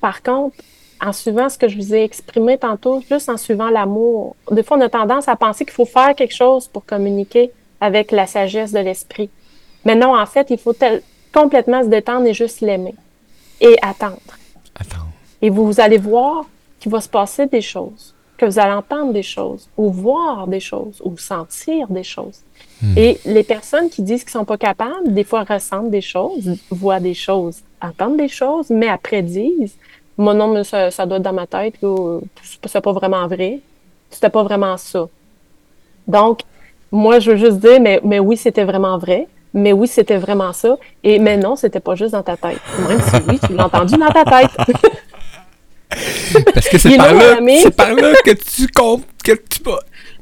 [0.00, 0.56] Par contre,
[1.00, 4.76] en suivant ce que je vous ai exprimé tantôt, juste en suivant l'amour, des fois,
[4.76, 8.72] on a tendance à penser qu'il faut faire quelque chose pour communiquer avec la sagesse
[8.72, 9.30] de l'esprit.
[9.84, 10.74] Mais non, en fait, il faut
[11.32, 12.94] complètement se détendre et juste l'aimer
[13.60, 14.20] et attendre.
[14.74, 15.05] Attendre.
[15.46, 16.44] Et vous, allez voir
[16.80, 20.58] qu'il va se passer des choses, que vous allez entendre des choses, ou voir des
[20.58, 22.40] choses, ou sentir des choses.
[22.82, 22.98] Hmm.
[22.98, 26.98] Et les personnes qui disent qu'ils sont pas capables, des fois ressentent des choses, voient
[26.98, 29.76] des choses, entendent des choses, mais après disent
[30.18, 31.74] Moi, non, mais ça, ça doit être dans ma tête.
[31.80, 32.18] là.
[32.64, 33.60] C'est pas vraiment vrai.
[34.10, 35.06] C'était pas vraiment ça.
[36.08, 36.40] Donc,
[36.90, 39.28] moi, je veux juste dire, mais, mais oui, c'était vraiment vrai.
[39.54, 40.76] Mais oui, c'était vraiment ça.
[41.04, 42.58] Et mais non, c'était pas juste dans ta tête.
[42.88, 44.50] Même si oui, tu l'as entendu dans ta tête.
[46.54, 47.36] Parce que c'est est par là,
[47.76, 47.88] par
[48.24, 49.78] que tu comptes, que tu vas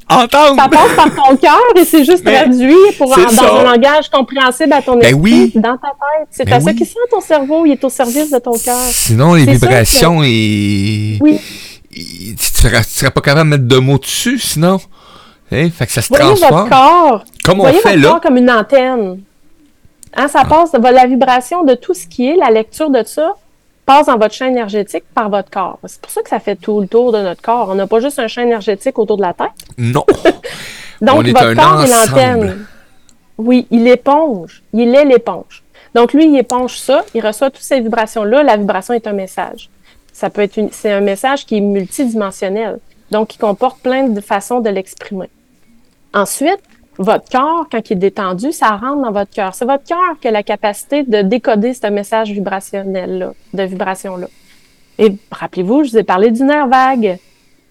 [0.09, 0.57] entendre.
[0.61, 3.53] ça passe par ton cœur et c'est juste Mais traduit pour en- dans ça.
[3.61, 5.53] un langage compréhensible à ton Ben esprit, oui.
[5.55, 6.29] dans ta tête.
[6.31, 7.65] C'est Ben à ça qu'il sent ton cerveau.
[7.67, 8.77] Il est au service de ton cœur.
[8.91, 11.19] Sinon, les vibrations, et...
[11.21, 11.41] Oui.
[11.93, 14.79] et- tu serais, tu serais pas capable de mettre de mots dessus, sinon.
[15.53, 15.69] Hein?
[15.71, 16.69] Fait que ça se Voyez transforme.
[16.69, 17.25] votre corps.
[17.45, 18.09] Comme on Voyez fait votre là.
[18.11, 19.21] corps comme une antenne.
[20.17, 23.35] Hein, ça passe, la vibration de tout ce qui est, la lecture de ça,
[23.85, 25.79] passe dans votre champ énergétique par votre corps.
[25.85, 27.69] C'est pour ça que ça fait tout le tour de notre corps.
[27.71, 29.49] On n'a pas juste un champ énergétique autour de la tête.
[29.79, 30.05] Non.
[31.01, 32.67] Donc, On est votre un corps est l'antenne.
[33.37, 34.63] Oui, il éponge.
[34.73, 35.63] Il est l'éponge.
[35.95, 38.43] Donc, lui, il éponge ça, il reçoit toutes ces vibrations-là.
[38.43, 39.71] La vibration est un message.
[40.13, 42.79] Ça peut être une, c'est un message qui est multidimensionnel.
[43.11, 45.29] Donc, il comporte plein de façons de l'exprimer.
[46.13, 46.61] Ensuite,
[46.99, 49.55] votre cœur, quand il est détendu, ça rentre dans votre cœur.
[49.55, 54.27] C'est votre cœur qui a la capacité de décoder ce message vibrationnel-là, de vibration-là.
[54.99, 57.19] Et rappelez-vous, je vous ai parlé du nerf vague.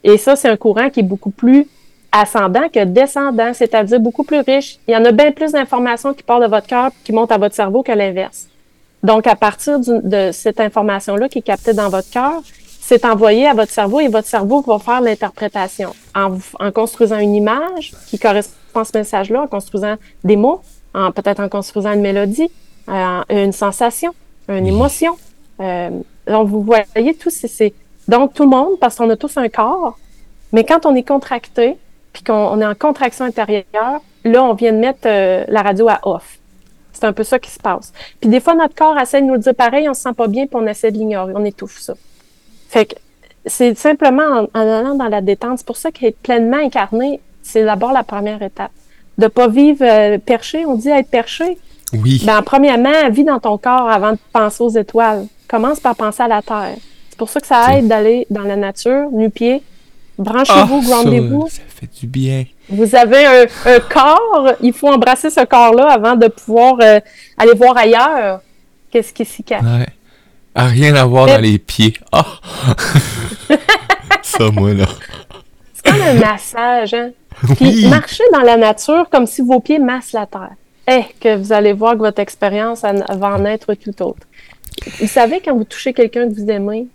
[0.03, 1.67] Et ça, c'est un courant qui est beaucoup plus
[2.11, 4.77] ascendant que descendant, c'est-à-dire beaucoup plus riche.
[4.87, 7.37] Il y en a bien plus d'informations qui partent de votre cœur qui montent à
[7.37, 8.47] votre cerveau que l'inverse.
[9.01, 12.41] Donc, à partir de cette information-là qui est captée dans votre cœur,
[12.79, 17.33] c'est envoyé à votre cerveau et votre cerveau va faire l'interprétation en, en construisant une
[17.33, 20.61] image qui correspond à ce message-là, en construisant des mots,
[20.93, 22.49] en, peut-être en construisant une mélodie,
[22.89, 24.13] euh, une sensation,
[24.47, 25.17] une émotion.
[25.59, 25.89] Euh,
[26.27, 27.73] donc, vous voyez, tout c'est-.
[28.07, 29.97] Donc, tout le monde, parce qu'on a tous un corps,
[30.51, 31.77] mais quand on est contracté,
[32.11, 35.89] puis qu'on on est en contraction intérieure, là, on vient de mettre euh, la radio
[35.89, 36.37] à off.
[36.91, 37.91] C'est un peu ça qui se passe.
[38.21, 40.27] Puis des fois, notre corps essaie de nous le dire pareil, on se sent pas
[40.27, 41.95] bien, puis on essaie de l'ignorer, on étouffe ça.
[42.69, 42.95] Fait que
[43.45, 45.59] c'est simplement en, en allant dans la détente.
[45.59, 48.71] C'est pour ça qu'être pleinement incarné, c'est d'abord la première étape.
[49.19, 51.57] De pas vivre euh, perché, on dit être perché.
[51.93, 52.19] Oui.
[52.25, 55.27] Ben, premièrement, vis dans ton corps avant de penser aux étoiles.
[55.47, 56.75] Commence par penser à la terre.
[57.09, 59.61] C'est pour ça que ça aide d'aller dans la nature, nu-pied.
[60.17, 61.47] Branchez-vous, Ah, ça, groundez-vous.
[61.49, 62.45] ça fait du bien.
[62.69, 66.99] Vous avez un, un corps, il faut embrasser ce corps-là avant de pouvoir euh,
[67.37, 68.41] aller voir ailleurs
[68.89, 69.61] qu'est-ce qui s'y cache.
[69.63, 69.85] Ouais.
[70.55, 71.93] Rien à voir Mais- dans les pieds.
[72.11, 72.25] Ah!
[74.21, 74.85] ça, moi, là.
[75.73, 77.09] C'est comme un massage, hein?
[77.55, 77.87] Puis Oui.
[77.87, 80.51] marchez dans la nature comme si vos pieds massent la terre.
[80.87, 84.27] Eh, que vous allez voir que votre expérience en- va en être tout autre.
[84.99, 86.87] Vous savez, quand vous touchez quelqu'un que vous aimez,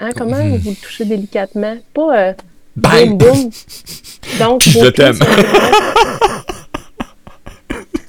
[0.00, 0.56] hein, comment Mhm.
[0.58, 1.76] vous le touchez délicatement?
[1.92, 2.32] Pas euh,
[2.76, 3.50] boum boum.
[4.40, 5.18] Donc, Je t'aime.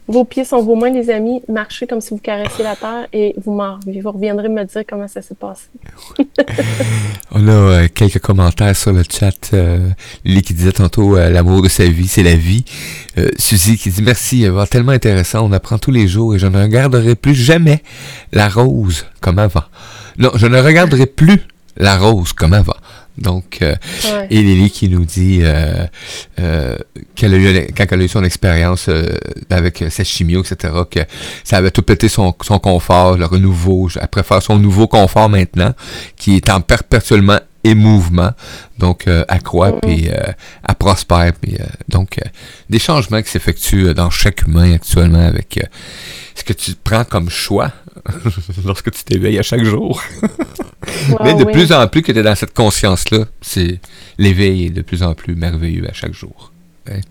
[0.07, 1.41] vos pieds sont vos mains, les amis.
[1.47, 5.07] Marchez comme si vous caressiez la terre et vous, m'en- vous reviendrez me dire comment
[5.07, 5.63] ça s'est passé.
[7.31, 9.51] On a euh, quelques commentaires sur le chat.
[9.53, 9.89] Euh,
[10.23, 12.65] Lily qui disait tantôt euh, l'amour de sa vie, c'est la vie.
[13.17, 16.61] Euh, Suzy qui dit merci, tellement intéressant, on apprend tous les jours et je ne
[16.61, 17.81] regarderai plus jamais
[18.31, 19.63] la rose comme avant.
[20.17, 21.41] Non, je ne regarderai plus
[21.77, 22.75] la rose comme avant.
[23.17, 24.27] Donc, euh, Ouais.
[24.29, 25.85] et Lily qui nous dit euh,
[26.39, 26.75] euh,
[27.15, 29.15] qu'elle a eu, quand elle a eu son expérience euh,
[29.49, 30.99] avec sa chimio, etc., que
[31.45, 33.89] ça avait tout pété son, son confort, le renouveau.
[34.01, 35.73] Elle préfère son nouveau confort maintenant,
[36.17, 38.31] qui est en perpétuellement émouvement.
[38.79, 39.79] Donc, euh, croit, Mhm.
[39.81, 40.17] puis euh,
[40.67, 41.33] elle prospère.
[41.41, 42.27] Puis, euh, donc, euh,
[42.69, 45.59] des changements qui s'effectuent euh, dans chaque humain actuellement avec
[46.35, 47.71] ce que tu prends comme choix
[48.65, 50.01] lorsque tu t'éveilles à chaque jour.
[51.23, 51.51] Mais de oui.
[51.53, 53.79] plus en plus que tu es dans cette conscience-là, c'est
[54.17, 56.51] l'éveil est de plus en plus merveilleux à chaque jour.
[56.87, 57.01] Ouais.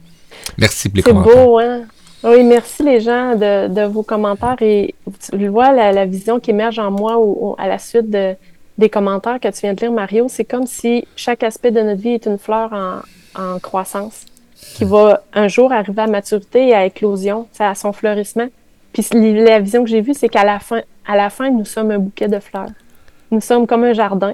[0.59, 1.45] Merci pour les C'est commentaires.
[1.45, 1.83] beau, hein?
[2.23, 6.51] Oui, merci les gens de, de vos commentaires et tu vois la, la vision qui
[6.51, 8.35] émerge en moi au- au- à la suite de,
[8.79, 10.27] des commentaires que tu viens de lire, Mario.
[10.29, 13.01] C'est comme si chaque aspect de notre vie est une fleur en,
[13.41, 14.27] en croissance
[14.75, 18.49] qui va un jour arriver à maturité et à éclosion, à son fleurissement.
[18.93, 21.91] Puis la vision que j'ai vue, c'est qu'à la fin, à la fin, nous sommes
[21.91, 22.71] un bouquet de fleurs.
[23.31, 24.33] Nous sommes comme un jardin.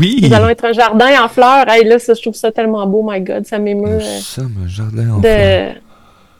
[0.00, 0.20] Oui!
[0.22, 1.68] Nous allons être un jardin en fleurs.
[1.68, 3.98] Hey, là, ça, je trouve ça tellement beau, my God, ça m'émeut.
[3.98, 5.72] Nous euh, sommes un jardin en fleurs.
[5.74, 5.80] de,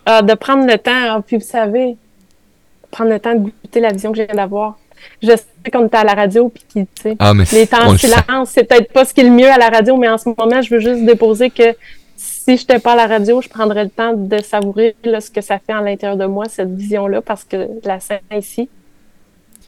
[0.07, 0.91] ah, de prendre le temps.
[0.93, 1.97] Ah, puis vous savez,
[2.91, 4.77] prendre le temps de goûter la vision que viens d'avoir.
[5.23, 8.51] Je sais qu'on était à la radio, puis tu sais, Ah, les temps de silence,
[8.51, 10.63] c'est peut-être pas ce qui est le mieux à la radio, mais en ce moment,
[10.63, 11.75] je veux juste déposer que
[12.17, 15.31] si je n'étais pas à la radio, je prendrais le temps de savourer là, ce
[15.31, 18.69] que ça fait à l'intérieur de moi, cette vision-là, parce que la scène est ici.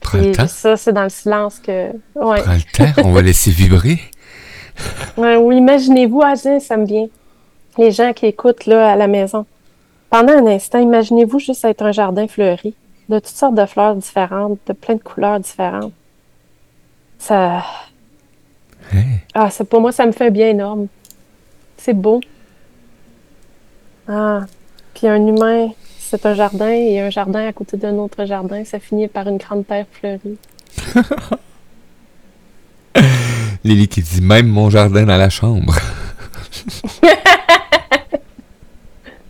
[0.01, 0.47] Prends le Et temps.
[0.47, 1.91] ça, c'est dans le silence que.
[2.15, 2.41] Ouais.
[2.41, 3.01] Prends le temps.
[3.05, 3.99] On va laisser vibrer.
[5.17, 7.07] Ouais, oui, imaginez-vous, ah, ça me vient.
[7.77, 9.45] Les gens qui écoutent là, à la maison.
[10.09, 12.73] Pendant un instant, imaginez-vous juste être un jardin fleuri,
[13.11, 15.93] de toutes sortes de fleurs différentes, de plein de couleurs différentes.
[17.19, 17.63] Ça?
[19.33, 20.87] Ah, ça, pour moi, ça me fait un bien énorme.
[21.77, 22.21] C'est beau.
[24.07, 24.45] Ah,
[24.93, 28.79] puis un humain, c'est un jardin, et un jardin à côté d'un autre jardin, ça
[28.79, 30.37] finit par une grande terre fleurie.
[33.63, 35.75] Lily qui dit même mon jardin dans la chambre.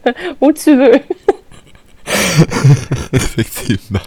[0.41, 0.99] Où tu veux.
[3.14, 3.99] Effectivement.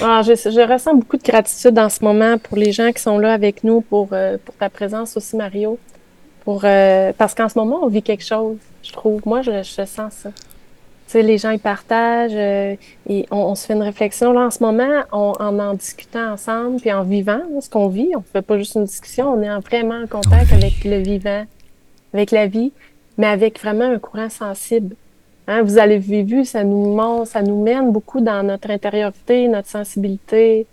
[0.00, 3.18] Ah, je, je ressens beaucoup de gratitude en ce moment pour les gens qui sont
[3.18, 5.78] là avec nous, pour, euh, pour ta présence aussi, Mario.
[6.44, 9.22] Pour, euh, parce qu'en ce moment, on vit quelque chose, je trouve.
[9.24, 10.30] Moi, je, je sens ça.
[10.30, 12.76] Tu sais, les gens, ils partagent, euh,
[13.08, 14.32] et on, on se fait une réflexion.
[14.32, 17.88] Là, en ce moment, on, en en discutant ensemble, puis en vivant là, ce qu'on
[17.88, 20.98] vit, on fait pas juste une discussion, on est en- vraiment en contact avec le
[20.98, 21.44] vivant,
[22.12, 22.72] avec la vie,
[23.16, 24.96] mais avec vraiment un courant sensible.
[25.46, 29.68] Hein, vous avez vu, ça nous monte, ça nous mène beaucoup dans notre intériorité, notre
[29.68, 30.66] sensibilité,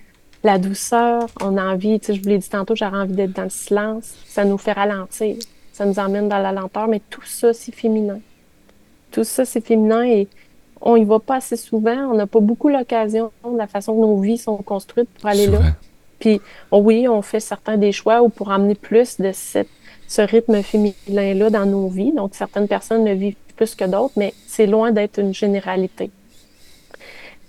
[0.43, 1.27] la douceur.
[1.41, 3.49] On a envie, tu sais, je vous l'ai dit tantôt, j'aurais envie d'être dans le
[3.49, 4.15] silence.
[4.25, 5.35] Ça nous fait ralentir.
[5.73, 8.19] Ça nous emmène dans la lenteur, mais tout ça, c'est féminin.
[9.11, 10.27] Tout ça, c'est féminin et
[10.79, 12.09] on y va pas assez souvent.
[12.11, 15.47] On n'a pas beaucoup l'occasion de la façon que nos vies sont construites pour aller
[15.47, 15.59] là.
[16.19, 16.39] Puis
[16.71, 19.69] oui, on fait certains des choix ou pour amener plus de cette,
[20.07, 22.13] ce rythme féminin-là dans nos vies.
[22.13, 26.09] Donc, certaines personnes le vivent plus que d'autres, mais c'est loin d'être une généralité.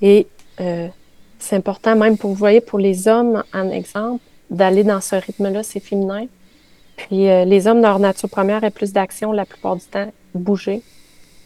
[0.03, 0.27] Et
[0.61, 0.89] euh,
[1.39, 5.63] c'est important même pour, vous voyez, pour les hommes, en exemple, d'aller dans ce rythme-là,
[5.63, 6.27] c'est féminin.
[6.97, 10.83] Puis euh, les hommes, leur nature première est plus d'action la plupart du temps, bouger.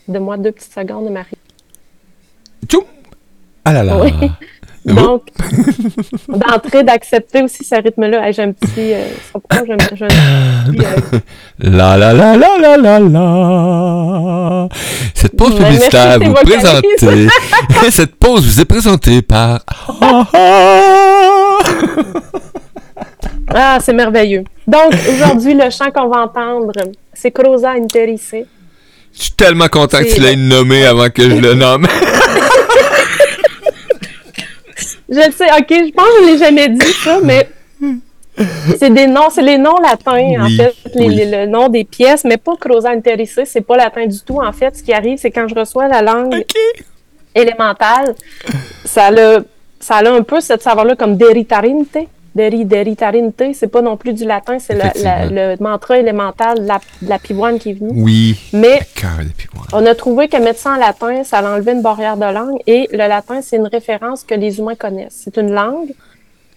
[0.08, 1.38] De moi deux petites secondes, Marie.
[2.66, 2.82] Tchoum!
[3.64, 4.00] Ah là là.
[4.00, 4.10] Oui.
[4.88, 4.92] Oh.
[4.92, 5.22] Donc,
[6.28, 8.26] d'entrer, d'accepter aussi ce rythme-là.
[8.26, 8.92] Hey, j'ai un petit.
[8.92, 11.18] Euh, pourquoi j'ai un- euh,
[11.58, 14.68] La la la la la la la.
[15.14, 17.28] Cette pause publicitaire vous présentée.
[17.90, 19.60] Cette pause vous est présentée par.
[23.54, 24.44] Ah, c'est merveilleux.
[24.66, 26.72] Donc, aujourd'hui, le chant qu'on va entendre,
[27.14, 28.34] c'est Croza Interisse.
[29.14, 31.86] Je suis tellement content que tu l'aies nommé avant que je le nomme.
[35.08, 37.48] Je le sais, ok, je pense que je l'ai jamais dit ça, mais
[38.78, 41.14] c'est des noms, c'est les noms latins, en fait, les, oui.
[41.14, 44.40] les- le nom des pièces, mais pas Croza Interisse, c'est pas latin du tout.
[44.42, 46.44] En fait, ce qui arrive, c'est quand je reçois la langue
[47.34, 48.14] élémentale,
[48.84, 49.38] ça a,
[49.80, 51.96] ça a un peu cette saveur-là comme deritarinte.
[52.36, 57.18] Deri, deritarinte, c'est pas non plus du latin, c'est le, mantra élémental de la, la
[57.18, 57.90] pivoine qui est venu.
[57.94, 58.38] Oui.
[58.52, 58.80] Mais
[59.72, 62.88] on a trouvé que mettre ça en latin, ça enlevait une barrière de langue et
[62.92, 65.22] le latin, c'est une référence que les humains connaissent.
[65.24, 65.94] C'est une langue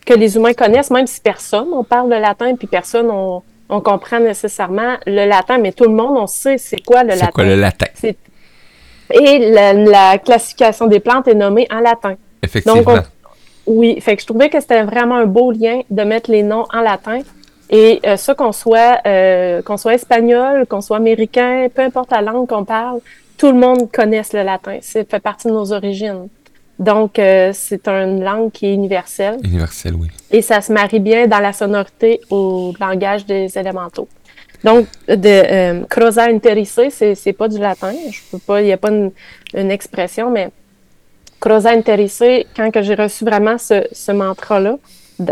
[0.05, 3.79] que les humains connaissent, même si personne, on parle le latin, puis personne, on, on
[3.79, 7.25] comprend nécessairement le latin, mais tout le monde, on sait c'est quoi le latin.
[7.27, 7.85] C'est quoi le latin?
[9.11, 12.15] Et la, la classification des plantes est nommée en latin.
[12.43, 12.81] Effectivement.
[12.81, 13.03] Donc,
[13.69, 16.65] Oui, fait que je trouvais que c'était vraiment un beau lien de mettre les noms
[16.73, 17.19] en latin.
[17.69, 22.21] Et euh, ça, qu'on soit, euh, qu'on soit espagnol, qu'on soit américain, peu importe la
[22.23, 22.99] langue qu'on parle,
[23.37, 24.79] tout le monde connaisse le latin.
[24.81, 26.29] C'est fait partie de nos origines.
[26.79, 30.07] Donc, euh, c'est une langue qui est universelle Universel, oui.
[30.31, 34.07] et ça se marie bien dans la sonorité au langage des élémentaux.
[34.63, 37.93] Donc, de euh, croza interisse, c'est c'est pas du latin.
[38.11, 39.11] Je peux pas, il y a pas une,
[39.53, 40.49] une expression, mais
[41.39, 42.23] croza interisse,
[42.55, 44.77] quand j'ai reçu vraiment ce, ce mantra-là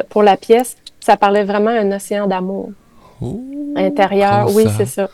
[0.10, 2.72] pour la pièce, ça parlait vraiment un océan d'amour
[3.76, 4.54] intérieur.
[4.54, 5.10] Oui, c'est ça.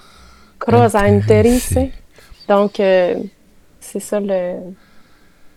[0.60, 1.74] Croza interisse.
[2.48, 3.16] Donc, euh,
[3.80, 4.56] c'est ça le,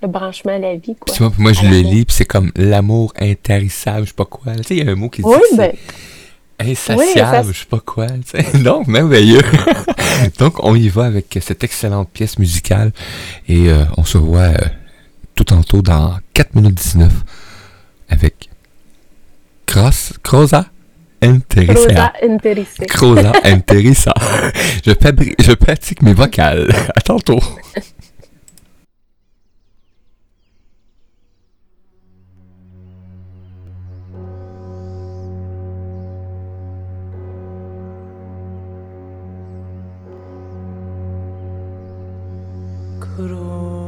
[0.02, 1.14] le branchement à la vie, quoi.
[1.14, 4.54] Tu vois, moi, je le lis, puis c'est comme l'amour intarissable, je sais pas quoi.
[4.56, 5.72] Tu sais, il y a un mot qui dit Oui, ben,
[6.60, 8.06] insatiable, oui, ça- je sais pas quoi.
[8.08, 8.58] tu sais.
[8.62, 9.42] Donc, merveilleux.
[10.38, 12.92] Donc, on y va avec cette excellente pièce musicale.
[13.48, 14.54] Et euh, on se voit euh,
[15.36, 17.12] tout tantôt dans 4 minutes 19
[18.08, 18.48] avec
[19.66, 20.64] Cross, Croza
[21.22, 22.12] Interissa.
[22.88, 24.14] croza Interissa.
[24.84, 24.92] je,
[25.38, 26.68] je pratique mes vocales.
[26.96, 27.40] À tantôt.
[43.00, 43.85] Croza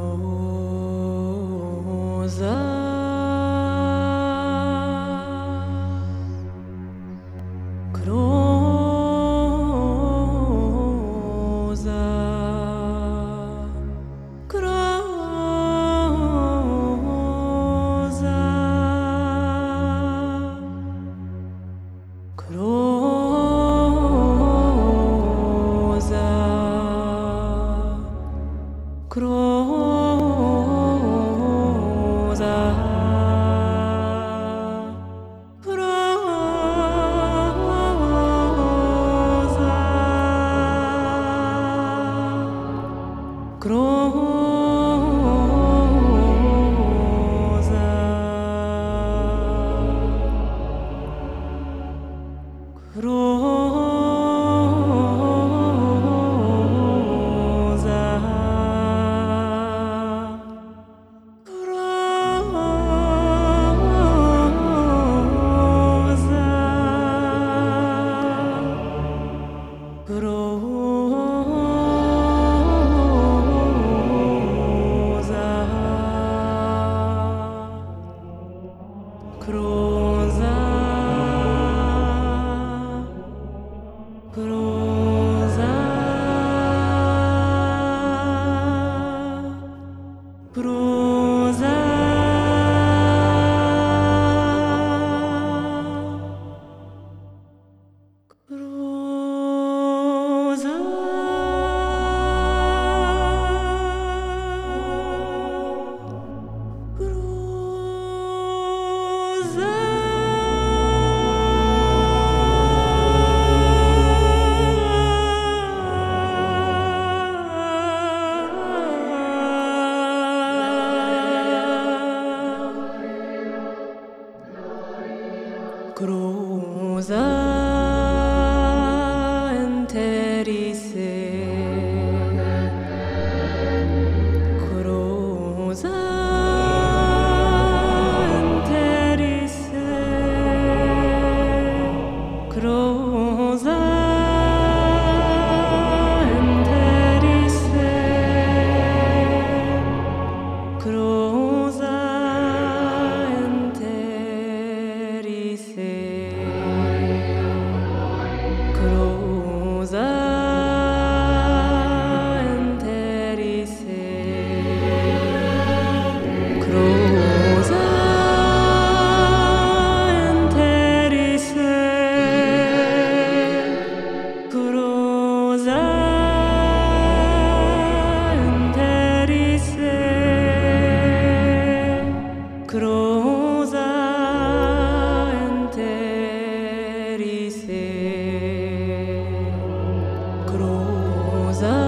[191.61, 191.88] was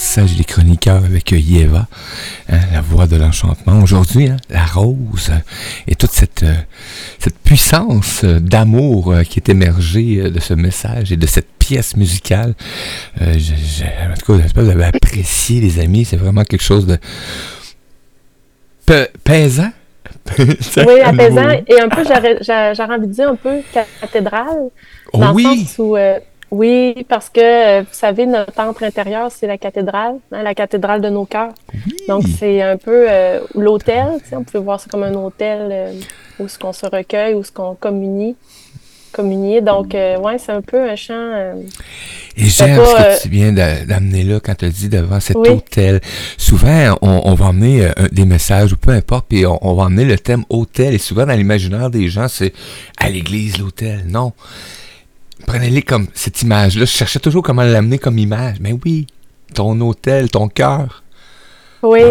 [0.00, 1.86] l'apprentissage des chroniqueurs avec Yeva,
[2.48, 3.82] hein, la voix de l'enchantement.
[3.82, 5.30] Aujourd'hui, hein, la rose
[5.86, 6.54] et toute cette, euh,
[7.18, 11.96] cette puissance d'amour euh, qui est émergée euh, de ce message et de cette pièce
[11.96, 12.54] musicale.
[13.20, 16.06] en tout cas, j'espère que vous avez apprécié, les amis.
[16.06, 16.98] C'est vraiment quelque chose de
[19.22, 19.72] pesant.
[20.38, 21.50] oui, apaisant.
[21.66, 23.60] Et un peu, j'aurais envie de dire un peu
[24.00, 24.70] cathédrale.
[25.12, 25.44] Dans oui.
[25.44, 25.96] le sens où
[26.50, 31.00] oui, parce que, euh, vous savez, notre entre intérieur, c'est la cathédrale, hein, la cathédrale
[31.00, 31.54] de nos cœurs.
[32.08, 35.92] Donc, c'est un peu euh, l'hôtel, on peut voir ça comme un hôtel euh,
[36.40, 38.36] où ce qu'on se recueille, où ce qu'on communie.
[39.12, 39.60] Communier.
[39.60, 41.34] Donc, ouais, c'est un peu un chant.
[42.36, 46.00] Et j'aime ce que tu viens d'amener là quand tu as dit devant cet hôtel.
[46.38, 50.16] Souvent, on, va emmener des messages ou peu importe, puis on, on va emmener le
[50.16, 50.94] thème hôtel.
[50.94, 52.52] Et souvent, dans l'imaginaire des gens, c'est
[52.98, 54.04] à l'église, l'hôtel.
[54.06, 54.32] Non
[55.50, 56.84] prenez-les comme cette image-là.
[56.84, 58.56] Je cherchais toujours comment l'amener comme image.
[58.60, 59.06] Mais oui,
[59.54, 61.02] ton hôtel, ton cœur.
[61.82, 62.02] Oui.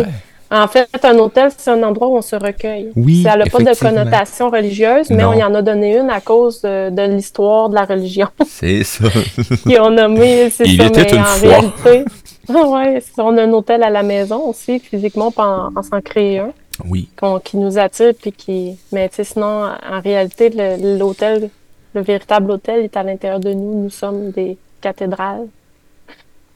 [0.52, 2.92] En fait, un hôtel, c'est un endroit où on se recueille.
[2.96, 6.22] Oui, Ça n'a pas de connotation religieuse, mais on y en a donné une à
[6.22, 8.28] cause de, l'histoire de la religion.
[8.48, 9.06] C'est ça.
[9.68, 11.50] Qui ont nommé, c'est ça, était une en fois.
[11.50, 12.06] réalité.
[12.50, 16.52] oui, on a un hôtel à la maison aussi, physiquement, on s'en créer un.
[16.88, 17.10] Oui.
[17.44, 18.78] Qui nous attire, puis qui...
[18.92, 21.52] Mais sinon, en réalité, l'hôtel
[21.94, 23.84] le véritable hôtel est à l'intérieur de nous.
[23.84, 25.48] Nous sommes des cathédrales.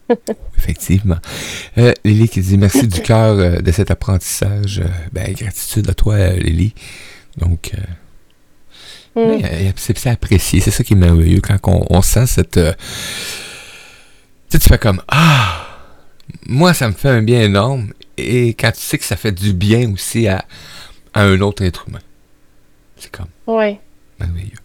[0.57, 1.17] Effectivement.
[1.77, 4.79] Euh, Lily qui dit merci du cœur euh, de cet apprentissage.
[4.79, 6.73] Euh, ben, gratitude à toi, Lily.
[7.37, 7.71] Donc,
[9.15, 9.71] mm.
[9.75, 10.59] c'est apprécié.
[10.59, 11.57] C'est ça qui est merveilleux quand
[11.89, 12.59] on, sent cette.
[12.59, 12.61] tu
[14.49, 15.67] sais, tu fais comme Ah,
[16.45, 17.93] moi, ça me fait un bien énorme.
[18.17, 20.45] Et quand tu sais que ça fait du bien aussi à,
[21.13, 22.01] à un autre être humain.
[22.97, 23.29] C'est comme.
[23.47, 23.77] Oui.
[24.19, 24.62] Merveilleux.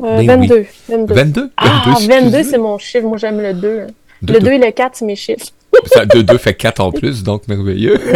[0.03, 0.65] Euh, Ben 22.
[0.89, 1.13] 22.
[1.13, 1.51] 22?
[1.57, 2.43] Ah, 22, 22, excusez.
[2.51, 3.07] c'est mon chiffre.
[3.07, 3.80] Moi, j'aime le 2.
[3.82, 3.88] hein.
[4.21, 4.45] Deux, Le deux.
[4.47, 5.45] 2 et le 4, c'est mes chiffres.
[5.88, 7.99] Ça, 2, 2 fait 4 en plus, donc merveilleux.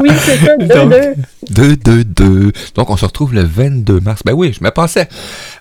[0.00, 1.14] Oui, c'est ça, 2, Donc, 2.
[1.50, 2.52] 2, 2, 2.
[2.76, 4.20] Donc, on se retrouve le 22 mars.
[4.24, 5.08] Ben oui, je me pensais.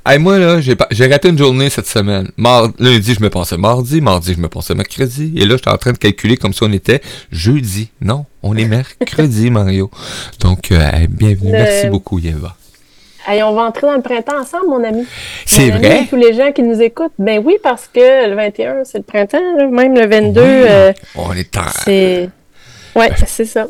[0.06, 2.30] Hey, moi, là, j'ai raté une journée cette semaine.
[2.38, 4.02] Mar- lundi, je me pensais mardi.
[4.02, 5.34] Mardi, je me pensais mercredi.
[5.36, 7.02] Et là, j'étais en train de calculer comme si on était
[7.32, 7.90] jeudi.
[8.02, 9.90] Non, on est mercredi, Mario.
[10.40, 11.52] Donc, euh, bienvenue.
[11.52, 12.56] Le- Merci beaucoup, Yeva.
[13.28, 15.06] Hey, on va entrer dans le printemps ensemble, mon ami.
[15.46, 16.06] C'est vrai?
[16.10, 17.12] tous les gens qui nous écoutent.
[17.20, 19.38] Ben oui, parce que le 21, c'est le printemps.
[19.58, 19.68] là.
[19.68, 20.48] Même le 22, Oui.
[20.48, 21.62] euh, On est en...
[21.84, 22.30] c'est...
[22.96, 23.68] Ouais, c'est ça.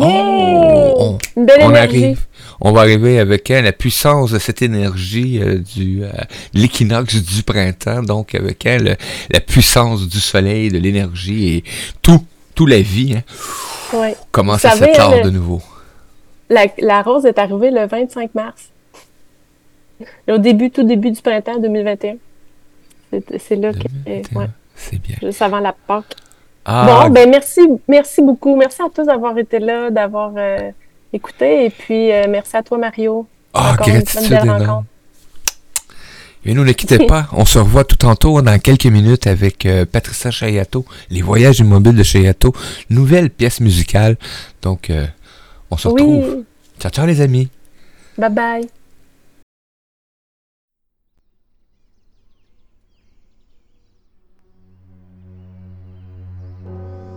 [0.00, 2.26] Oh, on- belle arrive.
[2.60, 6.08] On va arriver avec hein, la puissance de cette énergie euh, du euh,
[6.54, 8.96] l'équinoxe du printemps, donc avec hein, le-
[9.30, 11.64] la puissance du soleil, de l'énergie et
[12.02, 12.24] tout,
[12.54, 13.22] tout la vie hein,
[13.96, 14.14] Ouais.
[14.32, 15.62] commence Vous à s'étendre de nouveau?
[16.50, 18.70] La, la rose est arrivée le 25 mars.
[20.28, 22.16] Au début, tout début du printemps 2021.
[23.10, 23.78] C'est c'est là que...
[24.06, 24.40] 2021.
[24.40, 25.16] Ouais, C'est bien.
[25.22, 26.14] juste avant la Pâques.
[26.70, 28.54] Ah, Bon, ben merci, merci beaucoup.
[28.54, 30.70] Merci à tous d'avoir été là, d'avoir euh,
[31.14, 31.64] écouté.
[31.64, 33.26] Et puis, euh, merci à toi, Mario.
[33.54, 34.84] ah, encore gratitude énorme.
[36.44, 37.26] Et nous, ne quittez pas.
[37.32, 41.96] On se revoit tout tantôt dans quelques minutes avec euh, Patricia Chayato, Les Voyages immobiles
[41.96, 42.52] de Chayato,
[42.90, 44.18] nouvelle pièce musicale.
[44.60, 44.92] Donc,
[45.70, 46.34] on se retrouve.
[46.36, 46.44] Oui,
[46.78, 47.48] Ciao, ciao les amis.
[48.18, 48.68] bye bye.